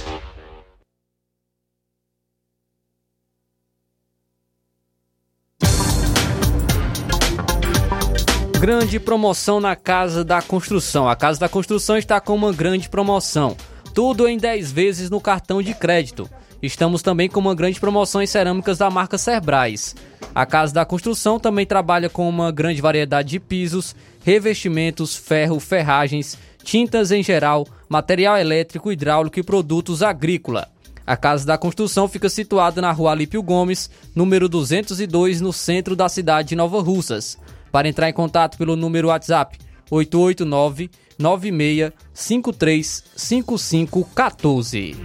[8.64, 11.06] grande promoção na Casa da Construção.
[11.06, 13.54] A Casa da Construção está com uma grande promoção.
[13.94, 16.28] Tudo em 10 vezes no cartão de crédito.
[16.60, 19.94] Estamos também com uma grande promoção em cerâmicas da marca Cerbrais.
[20.34, 23.94] A Casa da Construção também trabalha com uma grande variedade de pisos,
[24.24, 30.68] revestimentos, ferro, ferragens, tintas em geral, material elétrico, hidráulico e produtos agrícola.
[31.06, 36.08] A Casa da Construção fica situada na rua Alípio Gomes, número 202, no centro da
[36.08, 37.38] cidade de Nova Russas.
[37.70, 39.56] Para entrar em contato pelo número WhatsApp
[39.88, 44.96] 889 9653 5514.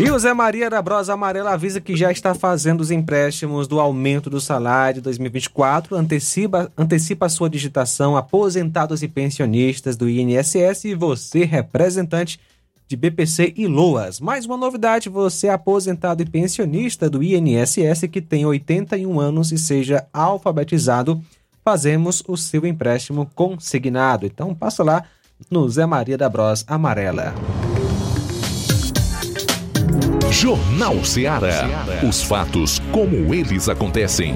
[0.00, 3.80] E o Zé Maria da Brosa Amarela avisa que já está fazendo os empréstimos do
[3.80, 10.84] aumento do salário de 2024, antecipa, antecipa a sua digitação aposentados e pensionistas do INSS
[10.84, 12.38] e você, representante
[12.88, 14.18] de BPC e Loas.
[14.18, 19.58] Mais uma novidade, você é aposentado e pensionista do INSS que tem 81 anos e
[19.58, 21.22] seja alfabetizado,
[21.62, 24.24] fazemos o seu empréstimo consignado.
[24.24, 25.04] Então passa lá
[25.50, 27.34] no Zé Maria da Bros Amarela.
[30.30, 31.66] Jornal Ceará.
[32.08, 34.34] Os fatos como eles acontecem.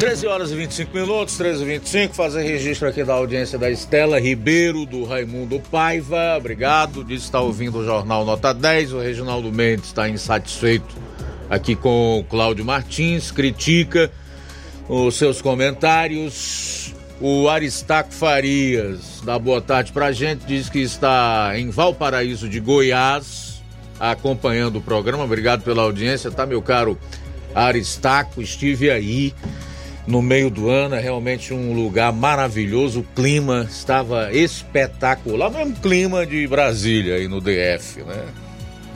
[0.00, 4.18] Treze horas e 25 minutos, 13 e 25 fazer registro aqui da audiência da Estela
[4.18, 9.52] Ribeiro, do Raimundo Paiva, obrigado, diz que está ouvindo o Jornal Nota 10, o Reginaldo
[9.52, 10.96] Mendes está insatisfeito
[11.50, 14.10] aqui com o Cláudio Martins, critica
[14.88, 16.94] os seus comentários.
[17.20, 23.62] O Aristaco Farias dá boa tarde pra gente, diz que está em Valparaíso de Goiás,
[24.00, 25.24] acompanhando o programa.
[25.24, 26.98] Obrigado pela audiência, tá, meu caro
[27.54, 28.40] Aristaco?
[28.40, 29.34] Estive aí
[30.06, 33.00] no meio do ano, é realmente um lugar maravilhoso.
[33.00, 38.24] O clima estava espetacular, o mesmo clima de Brasília aí no DF, né?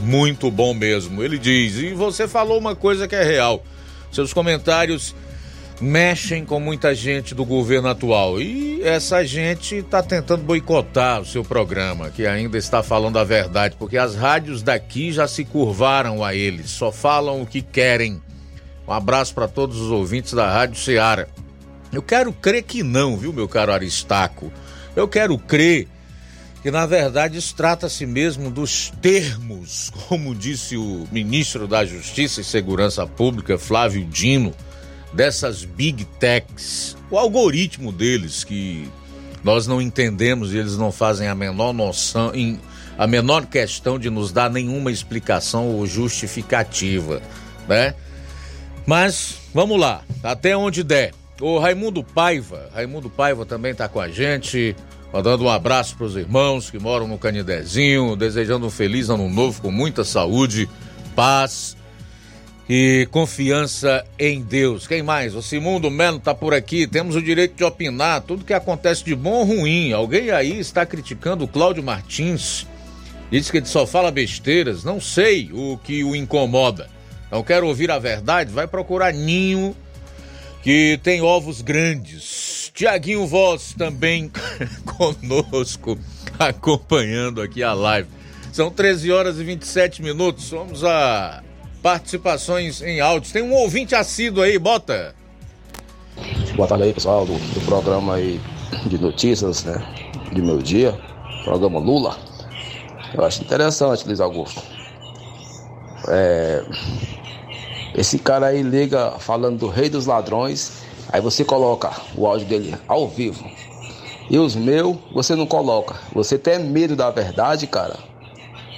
[0.01, 1.22] Muito bom mesmo.
[1.22, 3.62] Ele diz, e você falou uma coisa que é real.
[4.10, 5.14] Seus comentários
[5.81, 8.40] mexem com muita gente do governo atual.
[8.40, 13.76] E essa gente está tentando boicotar o seu programa, que ainda está falando a verdade,
[13.78, 18.20] porque as rádios daqui já se curvaram a eles, só falam o que querem.
[18.86, 21.27] Um abraço para todos os ouvintes da Rádio Ceará.
[21.93, 24.52] Eu quero crer que não, viu, meu caro Aristaco?
[24.94, 25.89] Eu quero crer
[26.62, 32.44] que, na verdade, isso trata-se mesmo dos termos, como disse o ministro da Justiça e
[32.44, 34.55] Segurança Pública, Flávio Dino
[35.12, 38.89] dessas big techs, o algoritmo deles que
[39.44, 42.32] nós não entendemos e eles não fazem a menor noção,
[42.98, 47.23] a menor questão de nos dar nenhuma explicação ou justificativa,
[47.69, 47.94] né?
[48.86, 51.12] Mas vamos lá, até onde der.
[51.40, 54.77] O Raimundo Paiva, Raimundo Paiva também está com a gente,
[55.12, 59.61] mandando um abraço para os irmãos que moram no Canidezinho, desejando um feliz ano novo
[59.61, 60.69] com muita saúde,
[61.16, 61.77] paz
[62.69, 64.86] e confiança em Deus.
[64.86, 65.35] Quem mais?
[65.35, 66.86] O Simundo Melo está por aqui.
[66.86, 69.93] Temos o direito de opinar tudo que acontece de bom ou ruim.
[69.93, 72.66] Alguém aí está criticando o Cláudio Martins.
[73.31, 74.85] Diz que ele só fala besteiras.
[74.85, 76.89] Não sei o que o incomoda.
[77.30, 78.52] Não quero ouvir a verdade.
[78.52, 79.74] Vai procurar ninho
[80.62, 82.70] que tem ovos grandes.
[82.74, 84.30] Tiaguinho Voz também
[84.96, 85.98] conosco,
[86.38, 88.09] acompanhando aqui a live.
[88.52, 90.51] São 13 horas e 27 minutos.
[90.51, 91.42] Vamos a
[91.82, 93.30] participações em áudios.
[93.30, 95.14] Tem um ouvinte assíduo aí, bota.
[96.56, 98.40] Boa tarde aí, pessoal, do, do programa aí
[98.86, 99.84] de notícias, né?
[100.32, 100.98] De meu dia,
[101.44, 102.16] programa Lula.
[103.12, 104.62] Eu acho interessante, Luiz Augusto.
[106.09, 106.62] É,
[107.94, 110.72] esse cara aí liga falando do rei dos ladrões,
[111.10, 113.51] aí você coloca o áudio dele ao vivo.
[114.28, 115.94] E os meus, você não coloca.
[116.12, 117.98] Você tem medo da verdade, cara?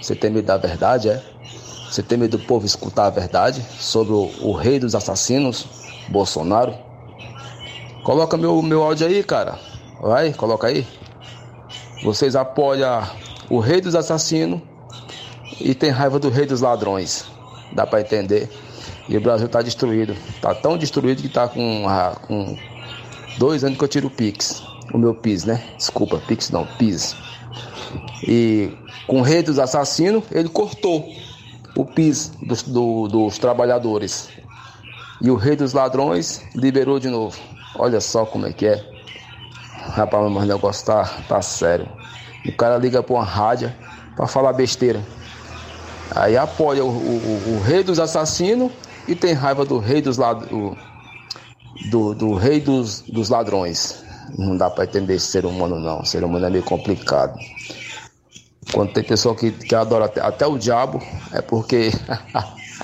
[0.03, 1.23] Você tem medo da verdade, é?
[1.91, 5.67] Você tem medo do povo escutar a verdade sobre o, o rei dos assassinos,
[6.09, 6.75] Bolsonaro?
[8.03, 9.59] Coloca meu, meu áudio aí, cara.
[10.01, 10.87] Vai, coloca aí.
[12.03, 13.03] Vocês apoiam
[13.49, 14.61] o rei dos assassinos
[15.61, 17.25] e tem raiva do rei dos ladrões.
[17.73, 18.49] Dá para entender?
[19.09, 20.17] E o Brasil tá destruído.
[20.41, 21.85] Tá tão destruído que tá com,
[22.27, 22.57] com
[23.39, 24.63] dois anos que eu tiro o Pix.
[24.93, 25.63] O meu PIS, né?
[25.77, 27.17] Desculpa, Pix não, PIS.
[28.27, 28.73] E
[29.07, 31.09] com o rei dos assassinos, ele cortou
[31.77, 34.29] o PIS dos, do, dos trabalhadores.
[35.21, 37.39] E o rei dos ladrões liberou de novo.
[37.79, 38.85] Olha só como é que é.
[39.93, 41.89] Rapaz, mas o negócio tá, tá sério.
[42.45, 43.73] O cara liga pra uma rádio
[44.15, 45.01] pra falar besteira.
[46.15, 48.71] Aí apoia o, o, o rei dos assassinos
[49.09, 50.79] e tem raiva do rei dos ladrões.
[51.91, 54.03] Do, do, rei dos, dos ladrões.
[54.37, 56.05] Não dá para entender esse ser humano, não.
[56.05, 57.39] Ser humano é meio complicado.
[58.73, 61.01] Quando tem pessoa que, que adora até, até o diabo,
[61.33, 61.91] é porque.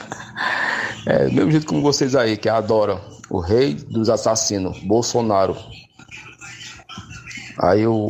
[1.06, 5.56] é do mesmo jeito como vocês aí, que adoram o rei dos assassinos, Bolsonaro.
[7.58, 8.06] Aí o,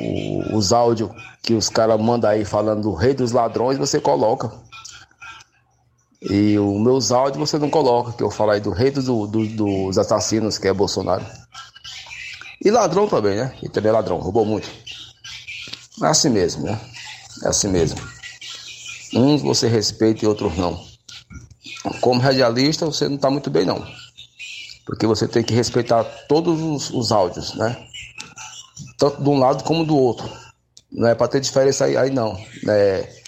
[0.53, 1.11] os áudios
[1.43, 4.53] que os caras mandam aí falando do rei dos ladrões, você coloca.
[6.31, 9.47] E os meus áudios você não coloca, que eu falo aí do rei do, do,
[9.47, 11.25] dos assassinos, que é Bolsonaro.
[12.65, 13.57] E ladrão também, né?
[13.61, 14.69] E também ladrão, roubou muito.
[16.01, 16.81] É assim mesmo, né?
[17.45, 18.01] É assim mesmo.
[19.15, 20.81] Uns você respeita e outros não.
[22.01, 23.85] Como radialista, você não está muito bem, não.
[24.87, 27.77] Porque você tem que respeitar todos os, os áudios, né?
[28.97, 30.31] Tanto de um lado como do outro.
[30.91, 32.39] Não é para ter diferença aí, aí não.
[32.69, 33.22] É,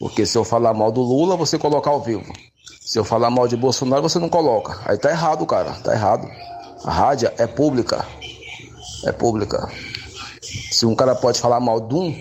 [0.00, 2.32] porque se eu falar mal do Lula, você coloca ao vivo.
[2.80, 4.80] Se eu falar mal de Bolsonaro, você não coloca.
[4.86, 5.72] Aí tá errado, cara.
[5.72, 6.26] Tá errado.
[6.82, 8.06] A rádio é pública.
[9.04, 9.70] É pública.
[10.72, 12.18] Se um cara pode falar mal de um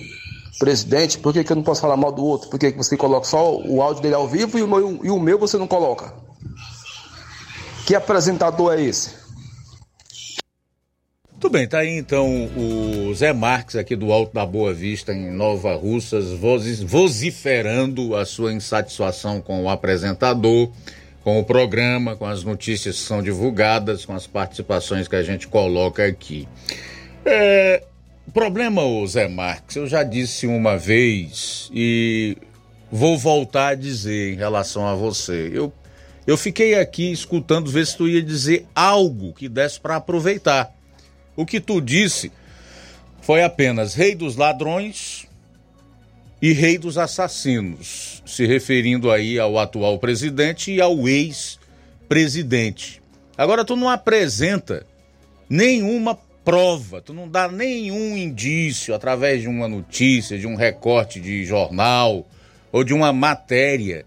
[0.60, 2.50] presidente, por que, que eu não posso falar mal do outro?
[2.50, 5.10] Por que, que você coloca só o áudio dele ao vivo e o, meu, e
[5.10, 6.14] o meu você não coloca?
[7.86, 9.19] Que apresentador é esse?
[11.40, 15.32] Tudo bem, tá aí então o Zé Marques aqui do Alto da Boa Vista em
[15.32, 16.32] Nova Russas
[16.84, 20.70] vociferando a sua insatisfação com o apresentador,
[21.24, 25.48] com o programa, com as notícias que são divulgadas, com as participações que a gente
[25.48, 26.46] coloca aqui.
[27.24, 27.84] É,
[28.34, 32.36] problema, Zé Marques, eu já disse uma vez e
[32.92, 35.50] vou voltar a dizer em relação a você.
[35.54, 35.72] Eu,
[36.28, 40.78] eu fiquei aqui escutando ver se tu ia dizer algo que desse para aproveitar.
[41.40, 42.34] O que tu disse
[43.22, 45.26] foi apenas rei dos ladrões
[46.42, 53.02] e rei dos assassinos, se referindo aí ao atual presidente e ao ex-presidente.
[53.38, 54.86] Agora tu não apresenta
[55.50, 61.46] nenhuma prova, tu não dá nenhum indício através de uma notícia, de um recorte de
[61.46, 62.28] jornal
[62.70, 64.06] ou de uma matéria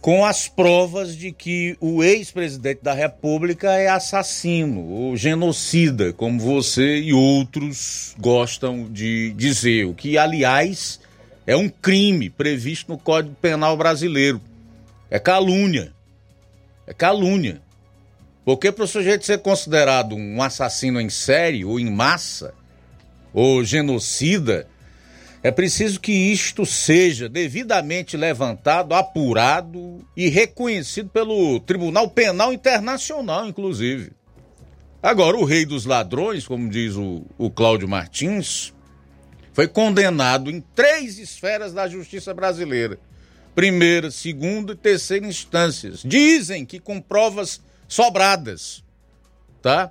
[0.00, 6.98] com as provas de que o ex-presidente da República é assassino ou genocida, como você
[6.98, 11.00] e outros gostam de dizer, o que, aliás,
[11.46, 14.40] é um crime previsto no Código Penal brasileiro.
[15.10, 15.92] É calúnia.
[16.86, 17.60] É calúnia.
[18.44, 22.54] Porque para o sujeito ser considerado um assassino em série ou em massa,
[23.32, 24.66] ou genocida,
[25.48, 34.12] é preciso que isto seja devidamente levantado, apurado e reconhecido pelo Tribunal Penal Internacional, inclusive.
[35.02, 38.74] Agora, o rei dos ladrões, como diz o, o Cláudio Martins,
[39.54, 42.98] foi condenado em três esferas da justiça brasileira:
[43.54, 46.02] primeira, segunda e terceira instâncias.
[46.04, 47.58] Dizem que com provas
[47.88, 48.84] sobradas,
[49.62, 49.90] tá?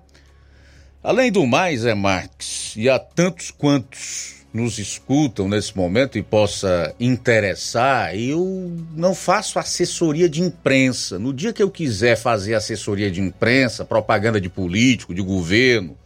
[1.02, 6.96] Além do mais, é Marx, e há tantos quantos nos escutam nesse momento e possa
[7.00, 11.20] interessar, eu não faço assessoria de imprensa.
[11.20, 15.98] No dia que eu quiser fazer assessoria de imprensa, propaganda de político, de governo,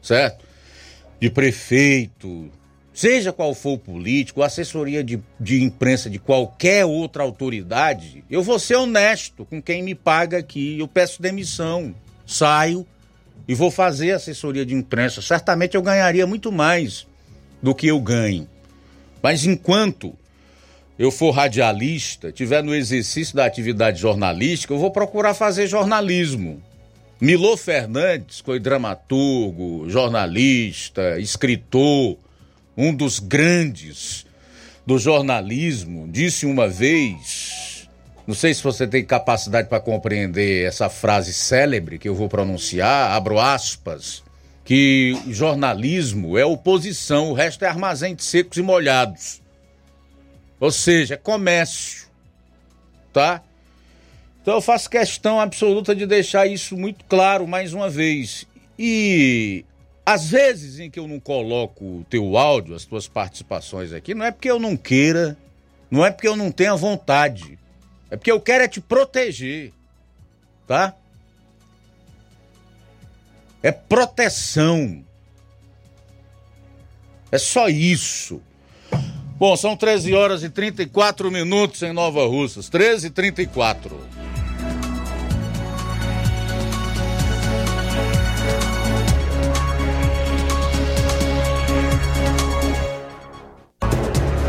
[0.00, 0.44] certo?
[1.20, 2.50] De prefeito,
[2.92, 8.58] seja qual for o político, assessoria de, de imprensa de qualquer outra autoridade, eu vou
[8.58, 10.78] ser honesto com quem me paga aqui.
[10.78, 11.94] Eu peço demissão,
[12.26, 12.86] saio
[13.46, 15.22] e vou fazer assessoria de imprensa.
[15.22, 17.06] Certamente eu ganharia muito mais
[17.62, 18.48] do que eu ganho.
[19.22, 20.14] Mas enquanto
[20.98, 26.62] eu for radialista, tiver no exercício da atividade jornalística, eu vou procurar fazer jornalismo.
[27.20, 32.18] Milô Fernandes foi dramaturgo, jornalista, escritor,
[32.76, 34.26] um dos grandes
[34.84, 37.88] do jornalismo, disse uma vez,
[38.26, 43.12] não sei se você tem capacidade para compreender essa frase célebre que eu vou pronunciar,
[43.12, 44.22] abro aspas,
[44.64, 49.42] que jornalismo é oposição, o resto é armazém de secos e molhados.
[50.60, 52.08] Ou seja, é comércio.
[53.12, 53.42] Tá?
[54.40, 58.46] Então eu faço questão absoluta de deixar isso muito claro mais uma vez.
[58.78, 59.64] E
[60.04, 64.24] às vezes em que eu não coloco o teu áudio, as tuas participações aqui, não
[64.24, 65.36] é porque eu não queira,
[65.90, 67.58] não é porque eu não tenha vontade.
[68.10, 69.72] É porque eu quero é te proteger.
[70.66, 70.94] Tá?
[73.62, 75.04] É proteção.
[77.30, 78.42] É só isso.
[79.38, 82.68] Bom, são 13 horas e 34 minutos em Nova Russas.
[82.68, 84.22] 13 e 34.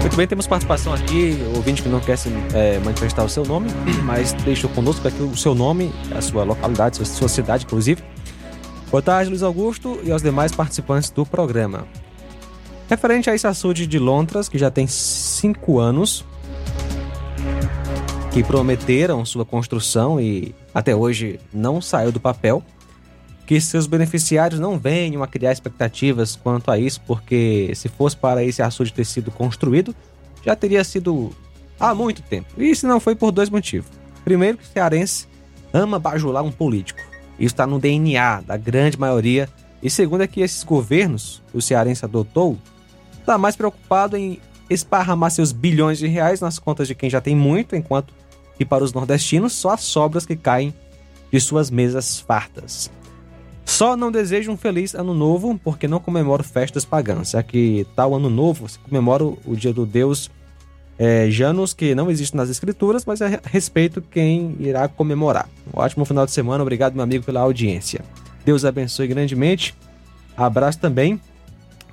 [0.01, 3.67] Muito bem, temos participação aqui, ouvinte que não quer se, é, manifestar o seu nome,
[4.05, 8.03] mas deixou conosco aqui o seu nome, a sua localidade, a sua cidade, inclusive.
[8.93, 11.87] Boa tarde, Luiz Augusto e aos demais participantes do programa.
[12.87, 16.23] Referente a esse açude de Lontras, que já tem cinco anos,
[18.31, 22.63] que prometeram sua construção e até hoje não saiu do papel,
[23.47, 28.43] que seus beneficiários não venham a criar expectativas quanto a isso, porque se fosse para
[28.43, 29.95] esse açude ter sido construído,
[30.45, 31.31] já teria sido
[31.79, 32.47] há muito tempo.
[32.59, 33.89] E se não foi por dois motivos.
[34.23, 35.27] Primeiro, que o cearense
[35.73, 37.12] ama bajular um político.
[37.43, 39.49] Isso está no DNA da grande maioria.
[39.81, 42.57] E segundo é que esses governos que o cearense adotou
[43.19, 44.39] está mais preocupado em
[44.69, 48.13] esparramar seus bilhões de reais nas contas de quem já tem muito, enquanto
[48.57, 50.73] que para os nordestinos só as sobras que caem
[51.29, 52.89] de suas mesas fartas.
[53.65, 58.15] Só não desejo um feliz ano novo, porque não comemoro festas pagãs, já que tal
[58.15, 60.31] ano novo se comemora o dia do deus
[60.97, 65.49] é, Janus, que não existe nas escrituras, mas é respeito quem irá comemorar.
[65.73, 68.01] Um ótimo final de semana, obrigado meu amigo pela audiência.
[68.45, 69.75] Deus abençoe grandemente.
[70.35, 71.19] Abraço também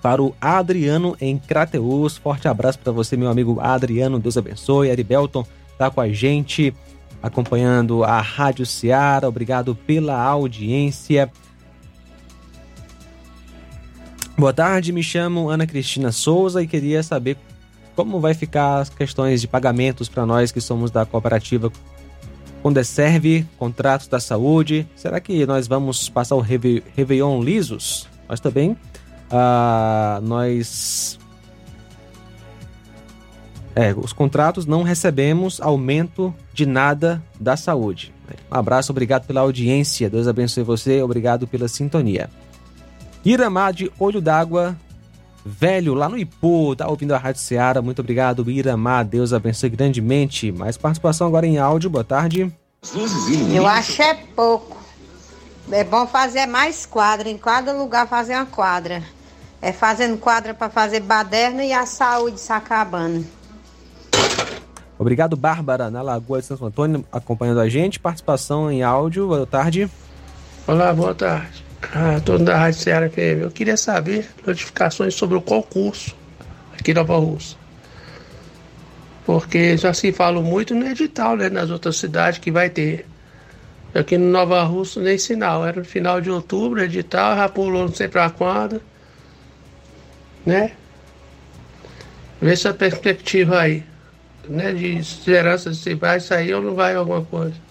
[0.03, 2.17] para o Adriano em Crateus.
[2.17, 4.19] Forte abraço para você, meu amigo Adriano.
[4.19, 4.91] Deus abençoe.
[4.91, 6.75] Aribelton está com a gente,
[7.23, 9.29] acompanhando a Rádio Ceará.
[9.29, 11.31] Obrigado pela audiência.
[14.37, 17.37] Boa tarde, me chamo Ana Cristina Souza e queria saber
[18.05, 21.71] como vai ficar as questões de pagamentos para nós que somos da cooperativa
[22.63, 24.87] Condeserve, contratos da saúde.
[24.95, 28.07] Será que nós vamos passar o Réveillon lisos?
[28.29, 28.77] Nós também,
[29.31, 31.19] ah, nós...
[33.75, 38.13] É, os contratos não recebemos aumento de nada da saúde.
[38.51, 40.11] Um abraço, obrigado pela audiência.
[40.11, 42.29] Deus abençoe você, obrigado pela sintonia.
[43.25, 44.77] Iramar de Olho d'Água,
[45.51, 47.83] velho, lá no Ipu, tá ouvindo a Rádio Seara.
[47.83, 49.05] Muito obrigado, Iramar.
[49.05, 50.51] Deus abençoe grandemente.
[50.53, 51.91] Mais participação agora em áudio.
[51.91, 52.51] Boa tarde.
[53.53, 54.79] Eu acho é pouco.
[55.71, 59.03] É bom fazer mais quadra, em cada lugar fazer uma quadra.
[59.61, 63.27] É fazendo quadra para fazer baderna e a saúde se acabando.
[64.99, 68.01] Obrigado, Bárbara, na Lagoa de Santo Antônio, acompanhando a gente.
[68.01, 69.27] Participação em áudio.
[69.27, 69.91] Boa tarde.
[70.67, 71.70] Olá, boa tarde.
[71.83, 73.43] Ah, tô da Rádio Ceará FM.
[73.43, 76.15] Eu queria saber notificações sobre o concurso
[76.79, 77.57] aqui na Nova Russa.
[79.25, 81.49] Porque já se fala muito no edital, né?
[81.49, 83.07] Nas outras cidades que vai ter.
[83.95, 85.67] Aqui no Nova Russa nem sinal.
[85.67, 88.81] Era no final de outubro, edital, já pulou não sei pra quando.
[90.45, 90.73] Né?
[92.41, 93.83] Vê essa perspectiva aí.
[94.49, 94.73] Né?
[94.73, 97.70] De esperança se vai sair ou não vai alguma coisa.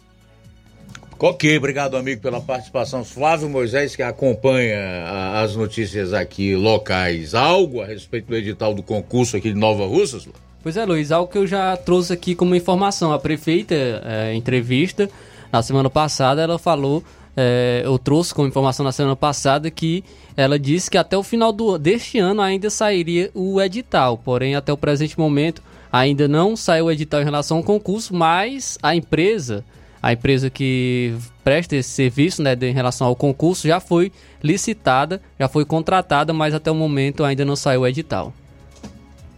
[1.21, 3.03] Ok, obrigado, amigo, pela participação.
[3.03, 5.03] Flávio Moisés, que acompanha
[5.43, 7.35] as notícias aqui locais.
[7.35, 10.29] Algo a respeito do edital do concurso aqui de Nova Russas?
[10.63, 13.11] Pois é, Luiz, algo que eu já trouxe aqui como informação.
[13.11, 15.09] A prefeita, é, entrevista,
[15.51, 17.03] na semana passada, ela falou,
[17.35, 20.05] é, eu trouxe como informação na semana passada que
[20.37, 24.17] ela disse que até o final do, deste ano ainda sairia o edital.
[24.17, 28.77] Porém, até o presente momento, ainda não saiu o edital em relação ao concurso, mas
[28.81, 29.65] a empresa
[30.01, 34.11] a empresa que presta esse serviço né, em relação ao concurso já foi
[34.41, 38.33] licitada, já foi contratada, mas até o momento ainda não saiu o edital.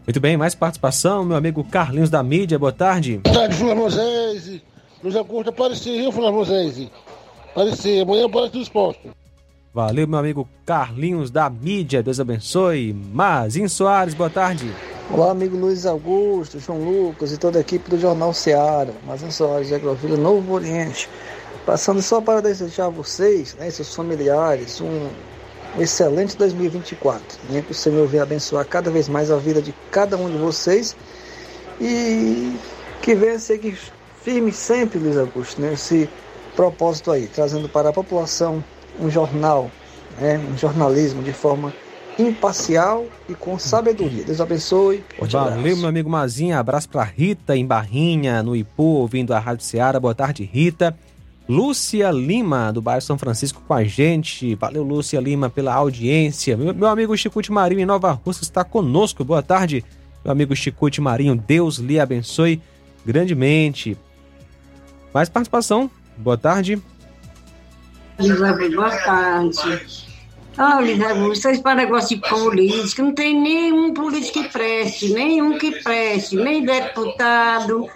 [0.06, 3.20] Muito bem, mais participação, meu amigo Carlinhos da Mídia, boa tarde.
[3.24, 4.62] Boa tarde, Flávio Moisés.
[5.04, 6.90] Luiz Augusto, apareci, viu, Flávio Moisés?
[7.52, 9.10] Apareci, amanhã aparece do esporte.
[9.74, 12.94] Valeu, meu amigo Carlinhos da Mídia, Deus abençoe.
[12.94, 14.70] Mazinho Soares, boa tarde.
[15.14, 19.68] Olá, amigo Luiz Augusto, João Lucas e toda a equipe do Jornal Seara, Mazinho Soares
[19.68, 21.10] de Agrovila, Novo Oriente.
[21.66, 25.10] Passando só para desejar a vocês, né, seus familiares, um,
[25.78, 27.22] um excelente 2024.
[27.50, 30.38] Né, que o Senhor venha abençoar cada vez mais a vida de cada um de
[30.38, 30.96] vocês
[31.82, 32.56] e
[33.02, 33.78] que venha seguir
[34.24, 36.10] firme sempre, Luiz Augusto, nesse
[36.56, 38.64] propósito aí, trazendo para a população
[38.98, 39.70] um jornal,
[40.18, 41.74] né, um jornalismo de forma
[42.20, 44.24] imparcial e com sabedoria.
[44.24, 45.04] Deus abençoe.
[45.18, 45.78] Forte Valeu, abraço.
[45.78, 46.60] meu amigo Mazinha.
[46.60, 50.00] Abraço para Rita em Barrinha, no Ipu, ouvindo a Rádio Seara.
[50.00, 50.98] Boa tarde, Rita.
[51.50, 54.56] Lúcia Lima, do bairro São Francisco, com a gente.
[54.56, 56.56] Valeu, Lúcia Lima, pela audiência.
[56.56, 59.24] Meu, meu amigo Chicute Marinho, em Nova Rússia, está conosco.
[59.24, 59.84] Boa tarde,
[60.24, 61.36] meu amigo Chicute Marinho.
[61.36, 62.62] Deus lhe abençoe
[63.06, 63.98] grandemente.
[65.14, 65.90] Mais participação.
[66.18, 66.82] Boa tarde.
[68.18, 70.11] Boa tarde.
[70.57, 76.36] Olha, vocês para negócio de política, não tem nenhum político que preste, nenhum que preste,
[76.36, 77.88] nem deputado,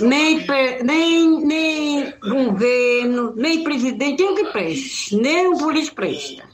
[0.00, 0.46] nem,
[0.84, 6.50] nem, nem governo, nem presidente, nenhum que preste, nem um político presta.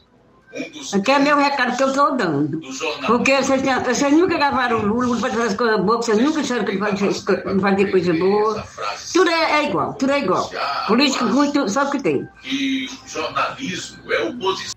[0.94, 2.60] Aqui é meu recado que eu estou dando.
[3.06, 6.70] Porque vocês, vocês nunca gravaram o Lula, fazer as coisas boas, vocês nunca disseram que
[6.70, 7.12] ele fazia,
[7.60, 8.64] fazia coisa boa.
[9.12, 10.50] Tudo é, é igual, tudo é igual.
[10.86, 12.26] Político muito, só que tem.
[12.42, 14.75] que jornalismo é oposição.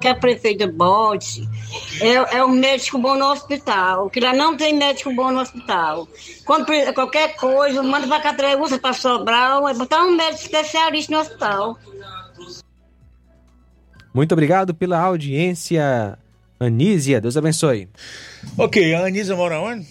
[0.00, 1.48] Que a prefeita bote
[2.00, 6.06] é, é um médico bom no hospital, que lá não tem médico bom no hospital.
[6.44, 11.78] Quando qualquer coisa, manda para Catreúça, para Sobral, é botar um médico especialista no hospital.
[14.14, 16.18] Muito obrigado pela audiência,
[16.58, 17.20] Anísia.
[17.20, 17.88] Deus abençoe.
[18.56, 19.86] Ok, a Anísia mora onde?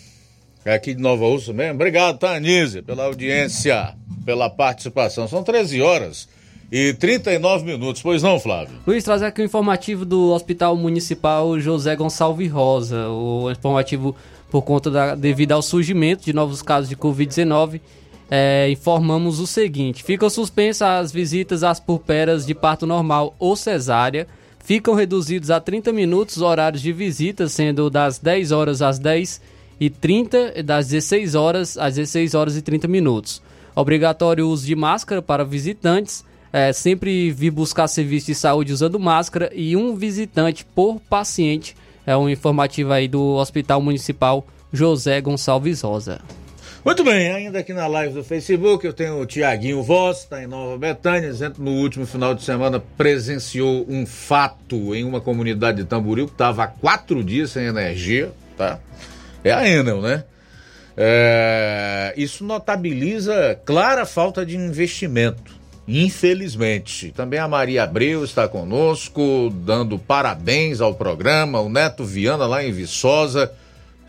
[0.65, 1.75] É aqui de Nova Ursa mesmo.
[1.75, 5.27] Obrigado, tá, Anísia, pela audiência, pela participação.
[5.27, 6.27] São 13 horas
[6.71, 8.75] e 39 minutos, pois não, Flávio?
[8.85, 13.07] Luiz, trazer aqui o informativo do Hospital Municipal José Gonçalves Rosa.
[13.09, 14.15] O informativo
[14.49, 17.79] por conta da, devido ao surgimento de novos casos de Covid-19.
[18.29, 24.27] é, informamos o seguinte: ficam suspensas as visitas às pulperas de parto normal ou cesárea.
[24.59, 29.39] Ficam reduzidos a 30 minutos os horários de visita, sendo das 10 horas às 10
[29.79, 33.41] e 30, das 16 horas às 16 horas e 30 minutos.
[33.73, 36.25] Obrigatório o uso de máscara para visitantes.
[36.57, 41.75] É, sempre vir buscar serviço de saúde usando máscara e um visitante por paciente.
[42.03, 44.43] É um informativo aí do Hospital Municipal
[44.73, 46.19] José Gonçalves Rosa.
[46.83, 50.47] Muito bem, ainda aqui na live do Facebook eu tenho o Tiaguinho Voz, está em
[50.47, 55.83] Nova Betânia, dizendo no último final de semana presenciou um fato em uma comunidade de
[55.83, 58.79] Tamboril que estava há quatro dias sem energia, tá?
[59.43, 60.23] É a Enel, né?
[60.99, 65.56] É, isso notabiliza clara falta de investimento,
[65.87, 67.11] infelizmente.
[67.15, 72.71] Também a Maria Abreu está conosco, dando parabéns ao programa, o Neto Viana lá em
[72.71, 73.51] Viçosa.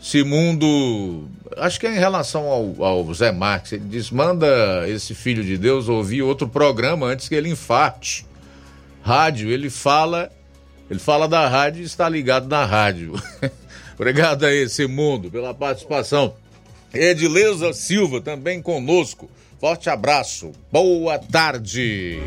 [0.01, 1.27] Simundo,
[1.57, 5.57] acho que é em relação ao, ao Zé Marques, ele diz: manda esse filho de
[5.57, 8.25] Deus ouvir outro programa antes que ele infarte.
[9.01, 10.31] Rádio, ele fala,
[10.89, 13.13] ele fala da rádio e está ligado na rádio.
[13.95, 16.33] Obrigado aí, Simundo, pela participação.
[16.93, 19.29] Edileuza Silva também conosco.
[19.59, 20.53] Forte abraço.
[20.71, 22.17] Boa tarde.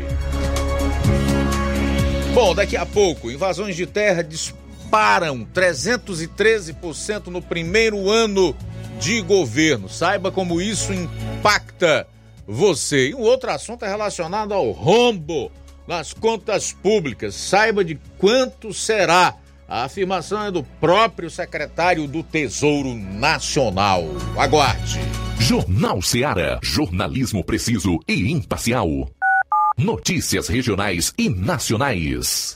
[2.31, 8.55] Bom, daqui a pouco, invasões de terra disparam 313% no primeiro ano
[8.99, 9.89] de governo.
[9.89, 12.05] Saiba como isso impacta
[12.47, 13.09] você.
[13.09, 15.51] E um outro assunto é relacionado ao rombo
[15.87, 17.33] nas contas públicas.
[17.33, 19.35] Saiba de quanto será.
[19.67, 24.03] A afirmação é do próprio secretário do Tesouro Nacional.
[24.37, 24.99] Aguarde.
[25.39, 26.59] Jornal Seara.
[26.61, 28.87] Jornalismo preciso e imparcial.
[29.77, 32.55] Notícias regionais e nacionais.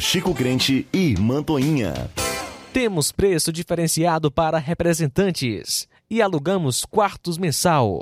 [0.00, 2.10] Chico Crente e Mantoinha.
[2.72, 8.00] Temos preço diferenciado para representantes e alugamos quartos mensal.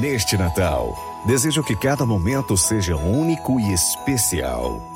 [0.00, 0.94] Neste Natal,
[1.26, 4.95] desejo que cada momento seja único e especial.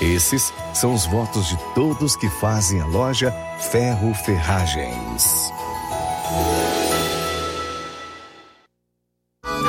[0.00, 3.32] Esses são os votos de todos que fazem a loja
[3.70, 5.52] Ferro Ferragens.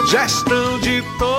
[0.07, 1.38] Gestão de todos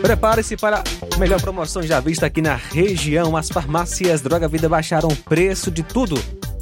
[0.00, 0.82] Prepare-se para
[1.12, 3.36] a melhor promoção já vista aqui na região.
[3.36, 6.16] As farmácias Droga Vida baixaram o preço de tudo.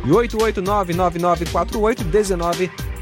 [0.04, 0.10] E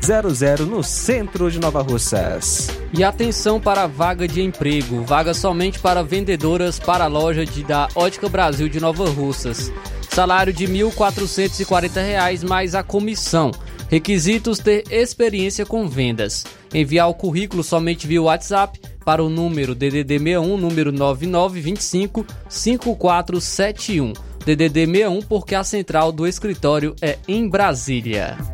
[0.05, 2.69] 88999481900 no centro de Nova Russas.
[2.93, 5.03] E atenção para a vaga de emprego.
[5.03, 9.73] Vaga somente para vendedoras para a loja de, da Ótica Brasil de Nova Russas.
[10.11, 13.51] Salário de R$ 1.440 mais a comissão.
[13.89, 16.45] Requisitos: ter experiência com vendas.
[16.73, 24.13] Enviar o currículo somente via WhatsApp para o número DDD 61, número 9925 5471.
[24.45, 28.54] DDD 61 porque a central do escritório é em Brasília.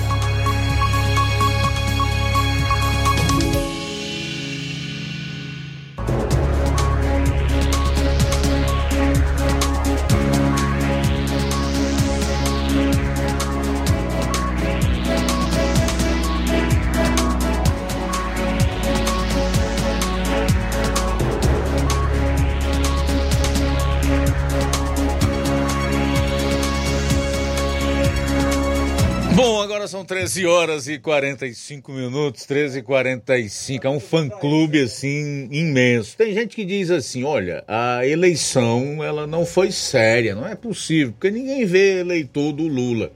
[29.33, 33.87] Bom, agora são 13 horas e 45 minutos, 13 e 45.
[33.87, 36.17] É um fã-clube, assim, imenso.
[36.17, 41.13] Tem gente que diz assim, olha, a eleição, ela não foi séria, não é possível,
[41.13, 43.09] porque ninguém vê eleitor do Lula.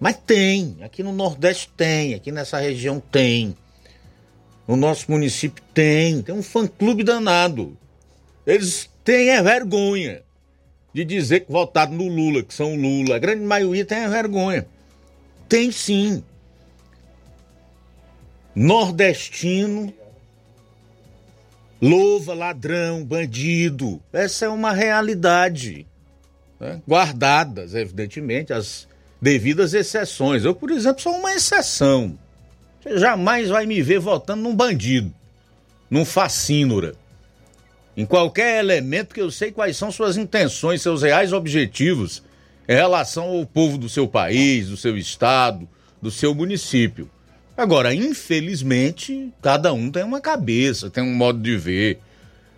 [0.00, 3.56] Mas tem, aqui no Nordeste tem, aqui nessa região tem.
[4.66, 7.78] No nosso município tem, tem um fã-clube danado.
[8.44, 10.22] Eles têm a vergonha
[10.92, 13.14] de dizer que votaram no Lula, que são Lula.
[13.14, 14.66] A grande maioria tem a vergonha.
[15.48, 16.22] Tem sim.
[18.54, 19.92] Nordestino
[21.80, 24.00] louva ladrão, bandido.
[24.12, 25.86] Essa é uma realidade.
[26.58, 26.80] Né?
[26.88, 28.88] Guardadas, evidentemente, as
[29.20, 30.44] devidas exceções.
[30.44, 32.18] Eu, por exemplo, sou uma exceção.
[32.82, 35.12] Você jamais vai me ver votando num bandido,
[35.90, 36.94] num facínora.
[37.96, 42.22] Em qualquer elemento que eu sei quais são suas intenções, seus reais objetivos
[42.68, 45.68] em relação ao povo do seu país, do seu estado,
[46.00, 47.10] do seu município.
[47.56, 51.98] Agora, infelizmente, cada um tem uma cabeça, tem um modo de ver.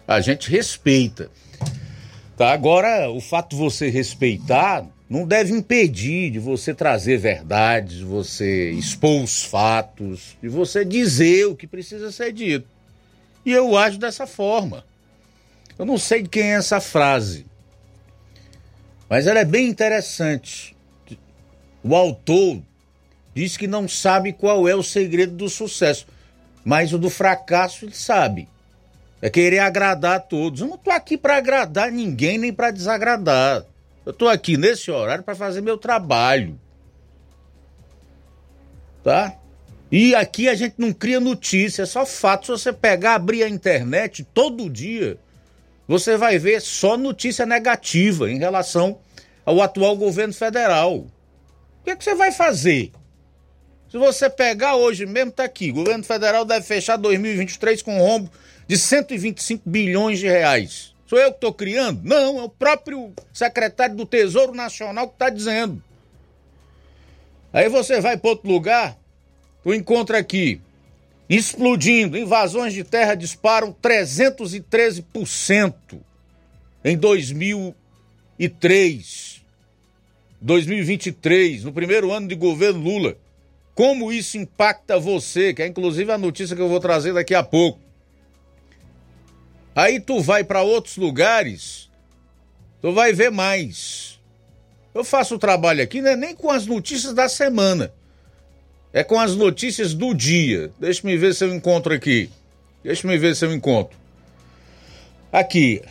[0.06, 1.30] A gente respeita.
[2.36, 2.52] Tá?
[2.52, 8.70] Agora, o fato de você respeitar não deve impedir de você trazer verdades, de você
[8.72, 12.66] expor os fatos, de você dizer o que precisa ser dito.
[13.44, 14.84] E eu acho dessa forma.
[15.78, 17.46] Eu não sei de quem é essa frase,
[19.08, 20.76] mas ela é bem interessante.
[21.82, 22.60] O autor
[23.34, 26.06] diz que não sabe qual é o segredo do sucesso,
[26.64, 28.48] mas o do fracasso ele sabe.
[29.20, 30.60] É querer agradar a todos.
[30.60, 33.64] Eu não estou aqui para agradar ninguém nem para desagradar.
[34.04, 36.58] Eu estou aqui nesse horário para fazer meu trabalho.
[39.02, 39.36] Tá?
[39.90, 42.46] E aqui a gente não cria notícia, é só fato.
[42.46, 45.18] Se você pegar, abrir a internet todo dia,
[45.88, 49.00] você vai ver só notícia negativa em relação
[49.44, 50.96] ao atual governo federal.
[50.98, 51.10] O
[51.84, 52.92] que, é que você vai fazer?
[53.90, 55.70] Se você pegar hoje mesmo, tá aqui.
[55.70, 58.30] O governo federal deve fechar 2023 com um rombo
[58.66, 60.92] de 125 bilhões de reais.
[61.06, 62.02] Sou eu que estou criando?
[62.04, 65.82] Não, é o próprio secretário do Tesouro Nacional que está dizendo.
[67.50, 68.98] Aí você vai para outro lugar,
[69.62, 70.60] tu encontra aqui,
[71.28, 75.74] explodindo, invasões de terra disparam 313%
[76.84, 79.38] em 2003.
[80.40, 83.16] 2023, no primeiro ano de governo Lula.
[83.74, 87.42] Como isso impacta você, que é inclusive a notícia que eu vou trazer daqui a
[87.42, 87.80] pouco.
[89.74, 91.88] Aí tu vai para outros lugares,
[92.80, 94.18] tu vai ver mais.
[94.92, 97.92] Eu faço o trabalho aqui, não é nem com as notícias da semana.
[98.92, 100.70] É com as notícias do dia.
[100.80, 102.30] Deixa me ver se eu encontro aqui.
[102.82, 103.96] Deixa me ver se eu encontro.
[105.30, 105.82] Aqui,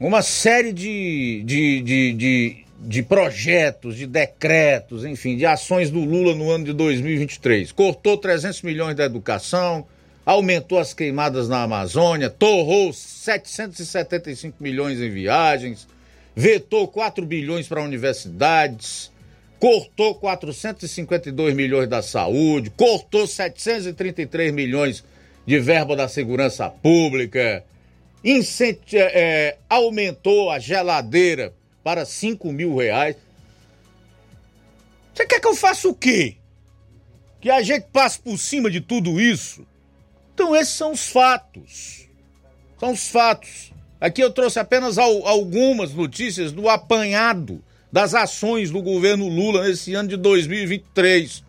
[0.00, 6.34] uma série de, de, de, de, de projetos, de decretos, enfim, de ações do Lula
[6.34, 7.70] no ano de 2023.
[7.70, 9.86] Cortou 300 milhões da educação,
[10.26, 15.86] aumentou as queimadas na Amazônia, torrou 775 milhões em viagens,
[16.34, 19.11] vetou 4 bilhões para universidades,
[19.62, 25.04] cortou 452 milhões da saúde, cortou 733 milhões
[25.46, 27.64] de verba da segurança pública,
[28.24, 33.14] incenti- é, aumentou a geladeira para 5 mil reais.
[35.14, 36.34] Você quer que eu faça o quê?
[37.40, 39.64] Que a gente passe por cima de tudo isso?
[40.34, 42.08] Então, esses são os fatos.
[42.80, 43.72] São os fatos.
[44.00, 49.92] Aqui eu trouxe apenas al- algumas notícias do apanhado das ações do governo Lula nesse
[49.92, 51.44] ano de 2023.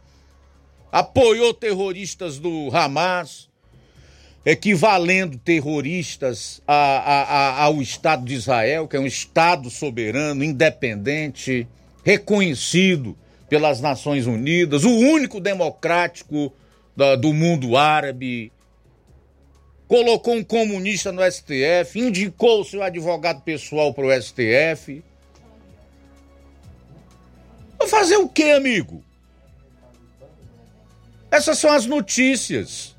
[0.92, 3.50] Apoiou terroristas do Hamas,
[4.46, 11.66] equivalendo terroristas a- a- a- ao Estado de Israel, que é um Estado soberano, independente,
[12.04, 13.18] reconhecido
[13.50, 16.52] pelas Nações Unidas, o único democrático
[16.96, 18.52] da- do mundo árabe.
[19.88, 25.04] Colocou um comunista no STF, indicou o seu advogado pessoal para o STF.
[27.88, 29.04] Fazer o quê, amigo?
[31.30, 32.96] Essas são as notícias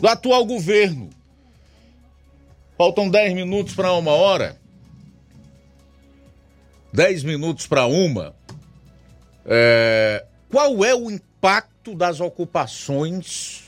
[0.00, 1.10] do atual governo.
[2.76, 4.56] Faltam 10 minutos para uma hora.
[6.92, 8.34] 10 minutos para uma.
[9.44, 13.64] É, qual é o impacto das ocupações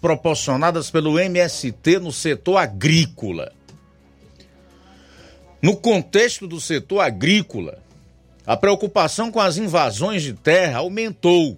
[0.00, 3.52] proporcionadas pelo MST no setor agrícola?
[5.60, 7.78] No contexto do setor agrícola,
[8.46, 11.56] a preocupação com as invasões de terra aumentou.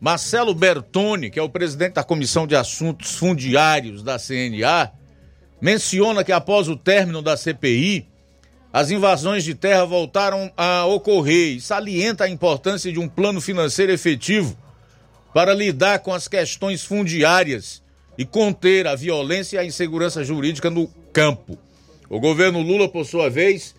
[0.00, 4.92] Marcelo Bertoni, que é o presidente da Comissão de Assuntos Fundiários da CNA,
[5.60, 8.06] menciona que após o término da CPI,
[8.72, 13.92] as invasões de terra voltaram a ocorrer e salienta a importância de um plano financeiro
[13.92, 14.56] efetivo
[15.32, 17.82] para lidar com as questões fundiárias
[18.16, 21.58] e conter a violência e a insegurança jurídica no campo.
[22.10, 23.74] O governo Lula, por sua vez,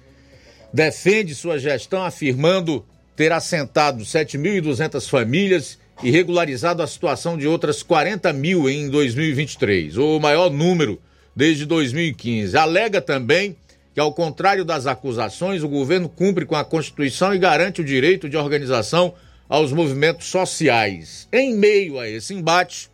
[0.73, 2.85] defende sua gestão afirmando
[3.15, 10.19] ter assentado 7.200 famílias e regularizado a situação de outras 40 mil em 2023, o
[10.19, 11.01] maior número
[11.35, 12.55] desde 2015.
[12.55, 13.57] Alega também
[13.93, 18.29] que, ao contrário das acusações, o governo cumpre com a Constituição e garante o direito
[18.29, 19.13] de organização
[19.49, 21.27] aos movimentos sociais.
[21.33, 22.89] Em meio a esse embate,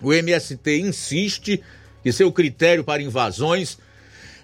[0.00, 1.60] o MST insiste
[2.02, 3.76] que seu critério para invasões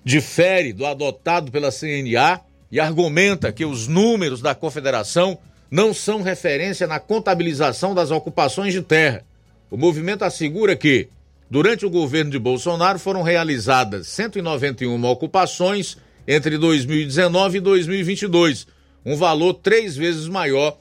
[0.04, 5.38] difere do adotado pela CNA e argumenta que os números da confederação
[5.70, 9.24] não são referência na contabilização das ocupações de terra.
[9.70, 11.08] O movimento assegura que,
[11.50, 15.96] durante o governo de Bolsonaro, foram realizadas 191 ocupações
[16.26, 18.66] entre 2019 e 2022,
[19.04, 20.78] um valor três vezes maior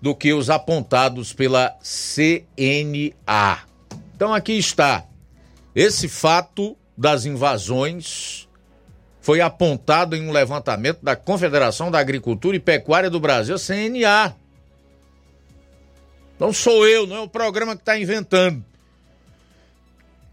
[0.00, 3.58] do que os apontados pela CNA.
[4.14, 5.04] Então aqui está.
[5.74, 8.45] Esse fato das invasões
[9.26, 14.36] foi apontado em um levantamento da Confederação da Agricultura e Pecuária do Brasil, CNA.
[16.38, 18.64] Não sou eu, não é o programa que está inventando.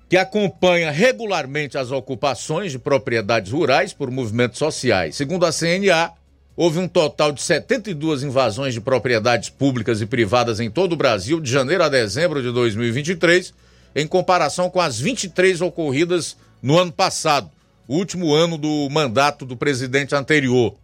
[0.08, 5.16] Que acompanha regularmente as ocupações de propriedades rurais por movimentos sociais.
[5.16, 6.12] Segundo a CNA,
[6.56, 11.42] houve um total de 72 invasões de propriedades públicas e privadas em todo o Brasil
[11.42, 13.56] de janeiro a dezembro de 2023,
[13.96, 17.50] em comparação com as 23 ocorridas no ano passado,
[17.88, 20.76] o último ano do mandato do presidente anterior.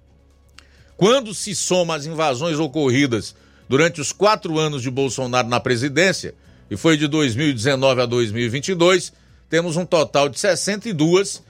[0.98, 3.36] Quando se soma as invasões ocorridas
[3.68, 6.34] durante os quatro anos de Bolsonaro na presidência,
[6.70, 9.14] e foi de 2019 a 2022,
[9.50, 11.42] temos um total de 62,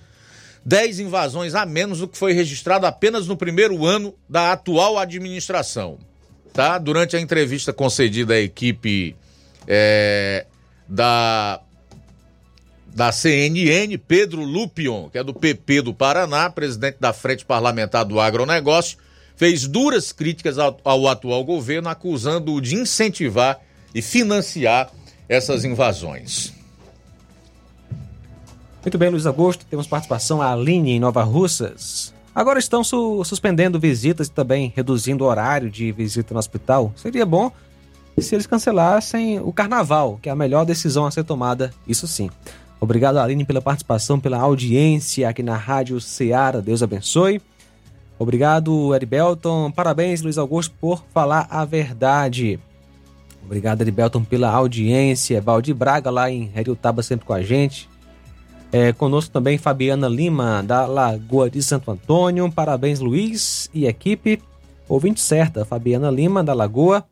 [0.64, 5.98] 10 invasões a menos do que foi registrado apenas no primeiro ano da atual administração.
[6.54, 6.78] Tá?
[6.78, 9.16] Durante a entrevista concedida à equipe
[9.68, 10.46] é,
[10.88, 11.62] da,
[12.94, 18.20] da CNN, Pedro Lupion, que é do PP do Paraná, presidente da Frente Parlamentar do
[18.20, 18.98] Agronegócio,
[19.36, 23.60] fez duras críticas ao, ao atual governo, acusando-o de incentivar
[23.96, 24.92] e financiar
[25.28, 26.54] essas invasões.
[28.84, 29.66] Muito bem, Luiz Augusto.
[29.66, 32.14] Temos participação a Aline em Nova Russas.
[32.34, 36.94] Agora estão su suspendendo visitas e também reduzindo o horário de visita no hospital.
[36.96, 37.52] Seria bom
[38.22, 42.30] se eles cancelassem o carnaval, que é a melhor decisão a ser tomada, isso sim.
[42.82, 46.62] Obrigado, Aline, pela participação, pela audiência aqui na Rádio Ceará.
[46.62, 47.42] Deus abençoe.
[48.18, 49.72] Obrigado, Eribelton.
[49.72, 52.60] Parabéns, Luiz Augusto, por falar a verdade.
[53.44, 55.42] Obrigado, Eribelton, pela audiência.
[55.42, 57.90] Valdir Braga lá em Heriotaba sempre com a gente.
[58.72, 62.52] É, conosco também Fabiana Lima, da Lagoa de Santo Antônio.
[62.52, 64.42] Parabéns, Luiz e equipe.
[64.88, 67.04] Ouvinte certa, Fabiana Lima, da Lagoa.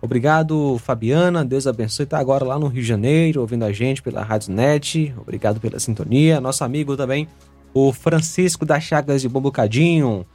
[0.00, 1.44] Obrigado, Fabiana.
[1.44, 2.04] Deus abençoe.
[2.04, 5.14] Está agora lá no Rio de Janeiro, ouvindo a gente pela Rádio Net.
[5.16, 6.40] Obrigado pela sintonia.
[6.40, 7.26] Nosso amigo também,
[7.72, 10.26] o Francisco das Chagas de Bombocadinho.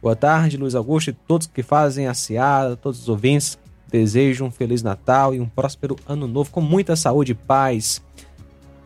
[0.00, 3.58] Boa tarde, Luiz Augusto e todos que fazem a Seara, todos os ouvintes.
[3.88, 8.02] Desejo um Feliz Natal e um próspero Ano Novo com muita saúde e paz.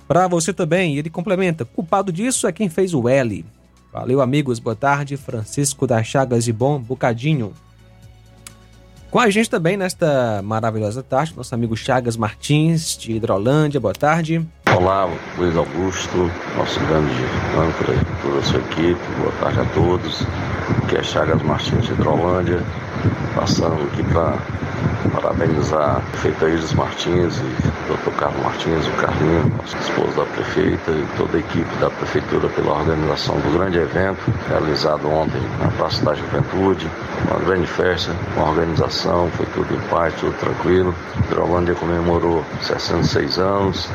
[0.09, 3.45] Para você também, ele complementa: culpado disso é quem fez o L.
[3.93, 4.59] Valeu, amigos.
[4.59, 5.17] Boa tarde.
[5.17, 7.55] Francisco das Chagas de Bom Bocadinho.
[9.11, 13.81] Com a gente também nesta maravilhosa tarde, nosso amigo Chagas Martins, de Hidrolândia.
[13.81, 14.47] Boa tarde.
[14.77, 15.09] Olá,
[15.39, 17.15] Luiz Augusto, nosso grande
[17.57, 19.01] âncora toda a sua equipe.
[19.19, 20.27] Boa tarde a todos.
[20.69, 22.61] Aqui é Chagas Martins de Hidrolândia,
[23.37, 24.37] passando aqui para
[25.11, 28.17] parabenizar a prefeita Iris Martins e o Dr.
[28.19, 32.73] Carlos Martins, o Carlinho, nosso esposo da prefeita e toda a equipe da prefeitura pela
[32.73, 36.91] organização do grande evento realizado ontem na Praça da Juventude.
[37.31, 40.93] Uma grande festa, uma organização, foi tudo em paz, tudo tranquilo.
[41.27, 43.89] Hidrolândia comemorou 66 anos,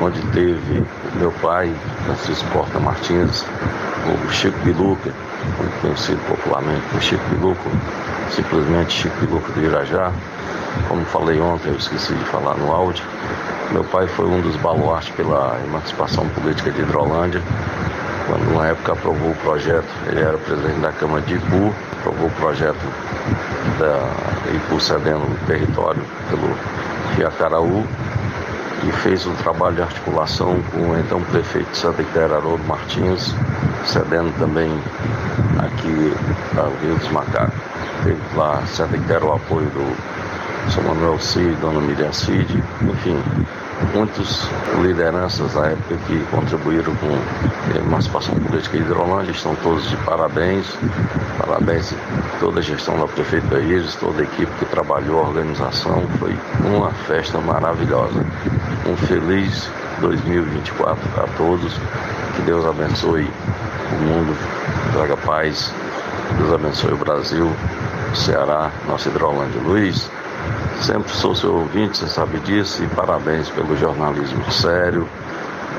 [0.00, 0.84] onde teve
[1.14, 1.72] meu pai,
[2.04, 3.44] Francisco Porta Martins,
[4.06, 5.12] o Chico Biluca,
[5.80, 7.70] conhecido popularmente como Chico Biluco,
[8.30, 10.12] simplesmente Chico Biluco do Irajá.
[10.88, 13.04] Como falei ontem, eu esqueci de falar no áudio,
[13.72, 17.42] meu pai foi um dos baluartes pela emancipação política de Hidrolândia,
[18.26, 22.32] quando na época aprovou o projeto, ele era presidente da Câmara de Ipu, aprovou o
[22.32, 22.78] projeto
[23.78, 26.54] da Ipu cedendo o território pelo
[27.16, 27.84] Fiacaraú
[28.86, 33.34] e fez um trabalho de articulação com o então prefeito de Santa Quitéria, Haroldo Martins,
[33.84, 34.70] cedendo também
[35.58, 36.12] aqui
[36.56, 37.58] ao Rio dos Macacos.
[38.04, 43.22] Teve lá Santa Quitéria o apoio do São Manuel Cid, Dona Miriam Cid, enfim,
[43.94, 44.48] muitas
[44.80, 47.08] lideranças da época que contribuíram com
[47.74, 50.66] a emancipação política de Hidrolândia, estão todos de parabéns,
[51.38, 56.02] parabéns a toda a gestão da prefeita Iris, toda a equipe que trabalhou, a organização,
[56.18, 58.24] foi uma festa maravilhosa.
[58.86, 61.72] Um feliz 2024 a todos,
[62.36, 63.28] que Deus abençoe
[63.92, 64.36] o mundo,
[64.92, 65.72] traga paz,
[66.38, 67.50] Deus abençoe o Brasil,
[68.12, 69.60] o Ceará, nossa Hidrolândia.
[69.62, 70.10] Luiz,
[70.80, 75.08] Sempre sou seu ouvinte, você sabe disso, e parabéns pelo jornalismo sério,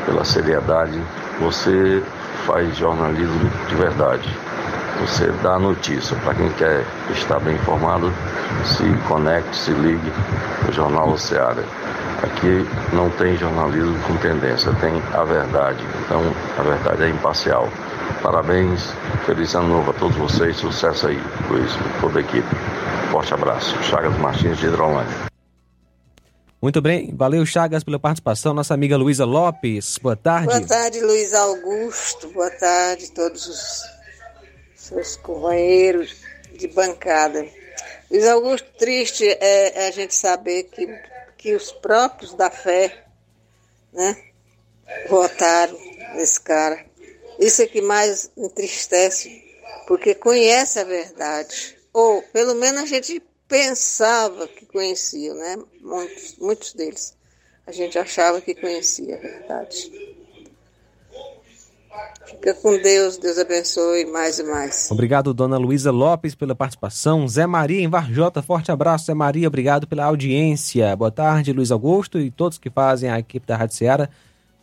[0.06, 1.02] pela seriedade.
[1.40, 2.04] Você
[2.46, 4.30] faz jornalismo de verdade.
[5.00, 6.18] Você dá notícia.
[6.18, 8.12] Para quem quer estar bem informado,
[8.66, 10.12] se conecte, se ligue
[10.66, 11.64] no Jornal Seara.
[12.22, 15.82] Aqui não tem jornalismo com tendência, tem a verdade.
[16.04, 16.22] Então
[16.58, 17.70] a verdade é imparcial.
[18.22, 18.82] Parabéns,
[19.26, 21.18] feliz ano novo a todos vocês, sucesso aí,
[21.50, 21.72] Luiz,
[22.02, 22.48] toda a equipe.
[23.12, 23.76] Forte abraço.
[23.84, 25.30] Chagas Martins de Hidrolândia.
[26.62, 28.54] Muito bem, valeu Chagas pela participação.
[28.54, 30.48] Nossa amiga Luísa Lopes, boa tarde.
[30.48, 32.28] Boa tarde, Luiz Augusto.
[32.32, 33.82] Boa tarde a todos os
[34.76, 36.18] seus companheiros
[36.58, 37.46] de bancada.
[38.12, 40.88] Luiz Augusto, triste é a gente saber que,
[41.38, 43.06] que os próprios da fé,
[43.94, 44.18] né,
[45.10, 45.78] votaram
[46.16, 46.89] nesse cara.
[47.40, 49.44] Isso é que mais entristece,
[49.88, 55.58] porque conhece a verdade ou pelo menos a gente pensava que conhecia, né?
[55.82, 57.18] Muitos, muitos deles.
[57.66, 59.92] A gente achava que conhecia a verdade.
[62.26, 64.90] Fica com Deus, Deus abençoe mais e mais.
[64.92, 67.28] Obrigado, dona Luísa Lopes, pela participação.
[67.28, 70.96] Zé Maria em Varjota, forte abraço, Zé Maria, obrigado pela audiência.
[70.96, 74.10] Boa tarde, Luiz Augusto e todos que fazem a equipe da Rádio Ceará.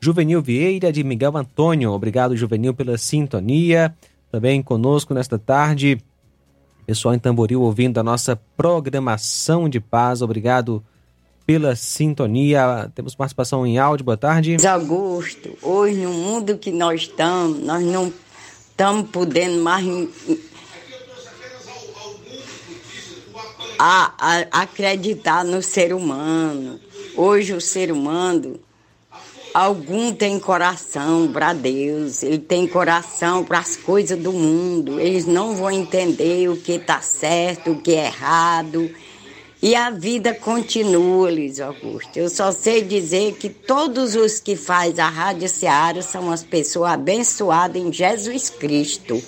[0.01, 3.95] Juvenil Vieira de Miguel Antônio, obrigado, Juvenil, pela sintonia.
[4.31, 5.99] Também conosco nesta tarde,
[6.87, 10.23] Pessoal em Tamboril ouvindo a nossa programação de paz.
[10.23, 10.85] Obrigado
[11.45, 12.93] pela sintonia.
[12.95, 14.05] Temos participação em áudio.
[14.05, 14.57] Boa tarde.
[14.65, 18.13] Augusto, hoje no mundo que nós estamos, nós não
[18.71, 19.85] estamos podendo mais
[23.77, 26.79] a, a, acreditar no ser humano.
[27.17, 28.61] Hoje o ser humano
[29.59, 35.01] Algum tem coração para Deus, ele tem coração para as coisas do mundo.
[35.01, 38.91] Eles não vão entender o que está certo, o que é errado.
[39.63, 42.19] E a vida continua, Luiz Augusto.
[42.19, 46.91] Eu só sei dizer que todos os que faz a Rádio Seara são as pessoas
[46.91, 49.23] abençoadas em Jesus Cristo.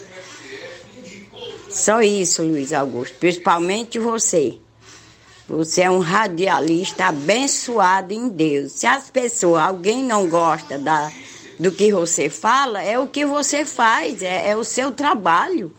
[1.71, 3.17] Só isso, Luiz Augusto.
[3.19, 4.59] Principalmente você.
[5.49, 8.73] Você é um radialista abençoado em Deus.
[8.73, 11.11] Se as pessoas, alguém não gosta da,
[11.59, 15.73] do que você fala, é o que você faz, é, é o seu trabalho.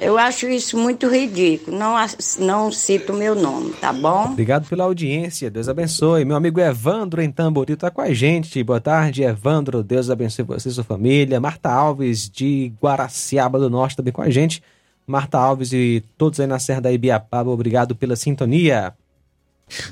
[0.00, 1.76] Eu acho isso muito ridículo.
[1.76, 1.96] Não,
[2.38, 4.26] não cito o meu nome, tá bom?
[4.26, 6.24] Obrigado pela audiência, Deus abençoe.
[6.24, 8.62] Meu amigo Evandro em Tamboril tá com a gente.
[8.62, 9.82] Boa tarde, Evandro.
[9.82, 11.40] Deus abençoe você e sua família.
[11.40, 14.62] Marta Alves de Guaraciaba do Norte também com a gente.
[15.08, 18.92] Marta Alves e todos aí na Serra da Ibiapaba, obrigado pela sintonia.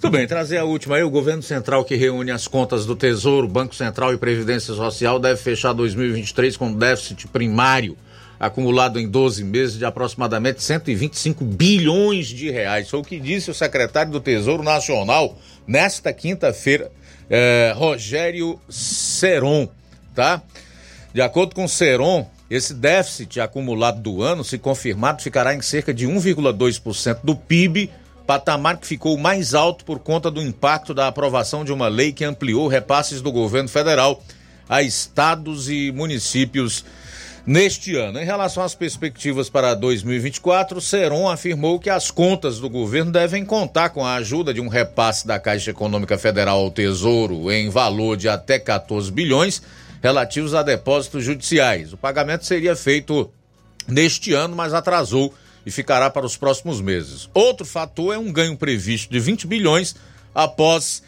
[0.01, 1.03] Tudo bem, trazer a última aí.
[1.03, 5.41] O governo central que reúne as contas do Tesouro, Banco Central e Previdência Social deve
[5.41, 7.97] fechar 2023 com déficit primário
[8.39, 12.89] acumulado em 12 meses de aproximadamente 125 bilhões de reais.
[12.89, 16.91] Foi o que disse o secretário do Tesouro Nacional nesta quinta-feira,
[17.29, 19.69] eh, Rogério Seron,
[20.15, 20.43] tá?
[21.13, 26.07] De acordo com Seron, esse déficit acumulado do ano, se confirmado, ficará em cerca de
[26.07, 27.91] 1,2% do PIB,
[28.27, 32.25] patamar que ficou mais alto por conta do impacto da aprovação de uma lei que
[32.25, 34.23] ampliou repasses do governo federal
[34.69, 36.85] a estados e municípios
[37.47, 38.19] neste ano.
[38.19, 43.91] Em relação às perspectivas para 2024, Seron afirmou que as contas do governo devem contar
[43.91, 48.29] com a ajuda de um repasse da Caixa Econômica Federal ao Tesouro em valor de
[48.29, 49.63] até 14 bilhões
[50.03, 51.93] relativos a depósitos judiciais.
[51.93, 53.31] O pagamento seria feito
[53.89, 57.29] neste ano, mas atrasou e ficará para os próximos meses.
[57.35, 59.97] Outro fator é um ganho previsto de 20 bilhões
[60.35, 61.03] após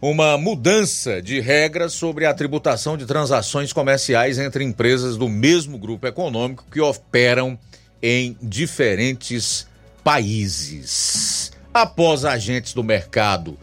[0.00, 6.06] uma mudança de regras sobre a tributação de transações comerciais entre empresas do mesmo grupo
[6.08, 7.56] econômico que operam
[8.02, 9.66] em diferentes
[10.02, 11.52] países.
[11.72, 13.56] Após agentes do mercado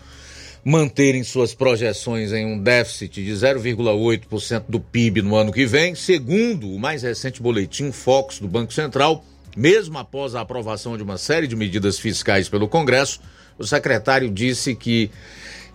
[0.63, 6.69] manterem suas projeções em um déficit de 0,8% do PIB no ano que vem, segundo
[6.71, 9.23] o mais recente boletim Focus do Banco Central,
[9.55, 13.19] mesmo após a aprovação de uma série de medidas fiscais pelo Congresso,
[13.57, 15.09] o secretário disse que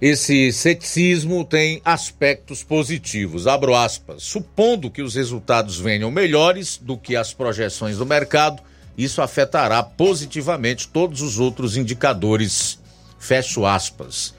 [0.00, 3.46] esse ceticismo tem aspectos positivos.
[3.46, 4.22] Abro aspas.
[4.22, 8.62] Supondo que os resultados venham melhores do que as projeções do mercado,
[8.96, 12.78] isso afetará positivamente todos os outros indicadores.
[13.18, 14.34] Fecho aspas.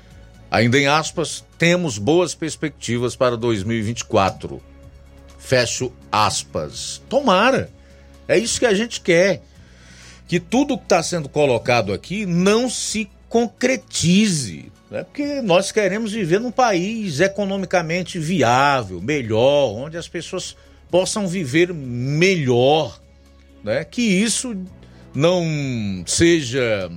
[0.55, 4.63] Ainda em aspas, temos boas perspectivas para 2024.
[5.37, 7.01] Fecho aspas.
[7.09, 7.69] Tomara.
[8.25, 9.41] É isso que a gente quer.
[10.29, 14.71] Que tudo que está sendo colocado aqui não se concretize.
[14.89, 15.03] Né?
[15.03, 20.55] Porque nós queremos viver num país economicamente viável, melhor, onde as pessoas
[20.89, 22.97] possam viver melhor.
[23.61, 23.83] Né?
[23.83, 24.55] Que isso
[25.13, 25.43] não
[26.07, 26.89] seja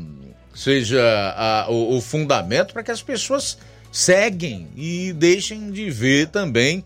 [0.59, 1.01] seja
[1.37, 3.57] a- o, o fundamento para que as pessoas
[3.93, 6.85] seguem e deixem de ver também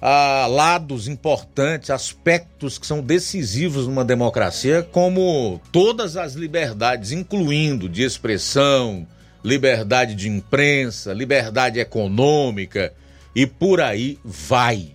[0.00, 8.02] ah, lados importantes, aspectos que são decisivos numa democracia, como todas as liberdades, incluindo de
[8.04, 9.06] expressão,
[9.42, 12.92] liberdade de imprensa, liberdade econômica
[13.34, 14.88] e por aí vai.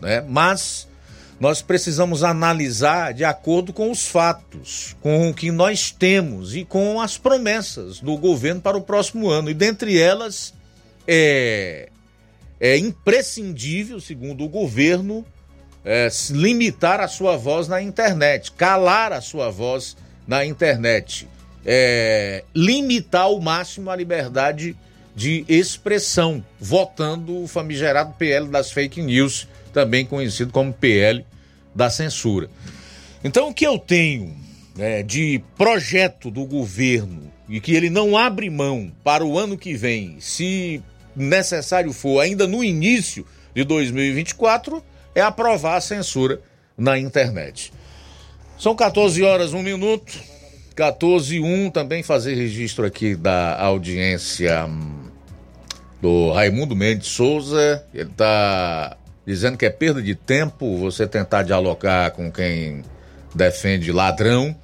[0.00, 0.24] Né?
[0.28, 0.86] Mas
[1.40, 7.00] nós precisamos analisar de acordo com os fatos, com o que nós temos e com
[7.00, 9.48] as promessas do governo para o próximo ano.
[9.48, 10.52] E dentre elas,
[11.08, 11.88] é,
[12.60, 15.24] é imprescindível, segundo o governo,
[15.82, 19.96] é, limitar a sua voz na internet, calar a sua voz
[20.28, 21.26] na internet,
[21.64, 24.76] é, limitar ao máximo a liberdade
[25.16, 31.24] de expressão, votando o famigerado PL das fake news, também conhecido como PL
[31.74, 32.48] da censura.
[33.22, 34.34] Então, o que eu tenho
[34.76, 39.74] né, de projeto do governo e que ele não abre mão para o ano que
[39.74, 40.82] vem, se
[41.14, 44.82] necessário for, ainda no início de 2024,
[45.14, 46.40] é aprovar a censura
[46.78, 47.72] na internet.
[48.58, 50.30] São 14 horas, 1 minuto.
[50.74, 55.10] 14 e 1, também fazer registro aqui da audiência hum,
[56.00, 57.84] do Raimundo Mendes Souza.
[57.92, 58.96] Ele está
[59.30, 62.82] dizendo que é perda de tempo você tentar dialogar com quem
[63.32, 64.56] defende ladrão.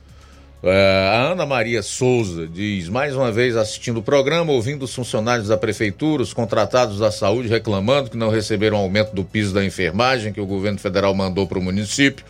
[0.61, 5.47] É, a Ana Maria Souza diz, mais uma vez assistindo o programa, ouvindo os funcionários
[5.47, 10.33] da prefeitura, os contratados da saúde reclamando que não receberam aumento do piso da enfermagem
[10.33, 12.25] que o governo federal mandou para o município.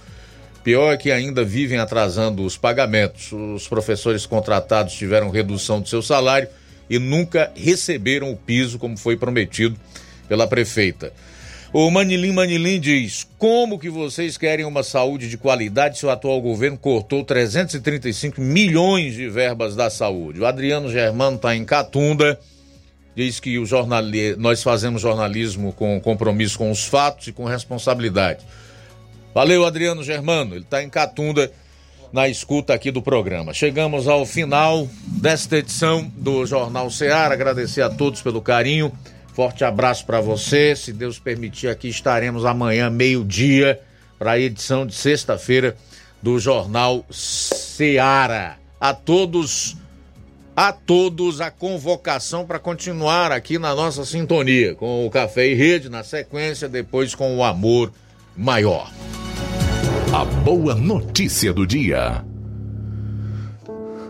[0.62, 3.32] Pior é que ainda vivem atrasando os pagamentos.
[3.32, 6.48] Os professores contratados tiveram redução do seu salário
[6.90, 9.76] e nunca receberam o piso como foi prometido
[10.28, 11.12] pela prefeita.
[11.78, 16.40] O Manilim Manilim diz: Como que vocês querem uma saúde de qualidade se o atual
[16.40, 20.40] governo cortou 335 milhões de verbas da saúde?
[20.40, 22.40] O Adriano Germano está em Catunda,
[23.14, 24.34] diz que o jornali...
[24.36, 28.42] nós fazemos jornalismo com compromisso com os fatos e com responsabilidade.
[29.34, 31.52] Valeu, Adriano Germano, ele está em Catunda
[32.10, 33.52] na escuta aqui do programa.
[33.52, 37.34] Chegamos ao final desta edição do Jornal Ceará.
[37.34, 38.90] Agradecer a todos pelo carinho.
[39.36, 40.74] Forte abraço para você.
[40.74, 43.78] Se Deus permitir, aqui estaremos amanhã, meio-dia,
[44.18, 45.76] para a edição de sexta-feira
[46.22, 48.56] do jornal Seara.
[48.80, 49.76] A todos,
[50.56, 55.90] a todos a convocação para continuar aqui na nossa sintonia com o Café e Rede,
[55.90, 57.92] na sequência, depois com o Amor
[58.34, 58.90] Maior.
[60.14, 62.24] A boa notícia do dia.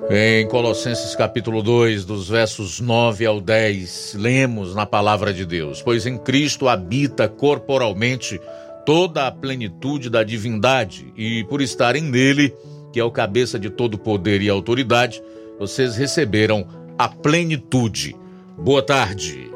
[0.08, 6.06] Em Colossenses capítulo 2, dos versos 9 ao 10, lemos na palavra de Deus: Pois
[6.06, 8.40] em Cristo habita corporalmente
[8.84, 12.54] toda a plenitude da divindade, e por estarem nele,
[12.92, 15.20] que é o cabeça de todo poder e autoridade,
[15.58, 16.64] vocês receberam
[16.96, 18.14] a plenitude.
[18.56, 19.50] Boa tarde.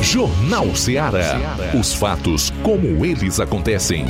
[0.00, 1.56] Jornal Ceará.
[1.78, 4.06] Os fatos como eles acontecem.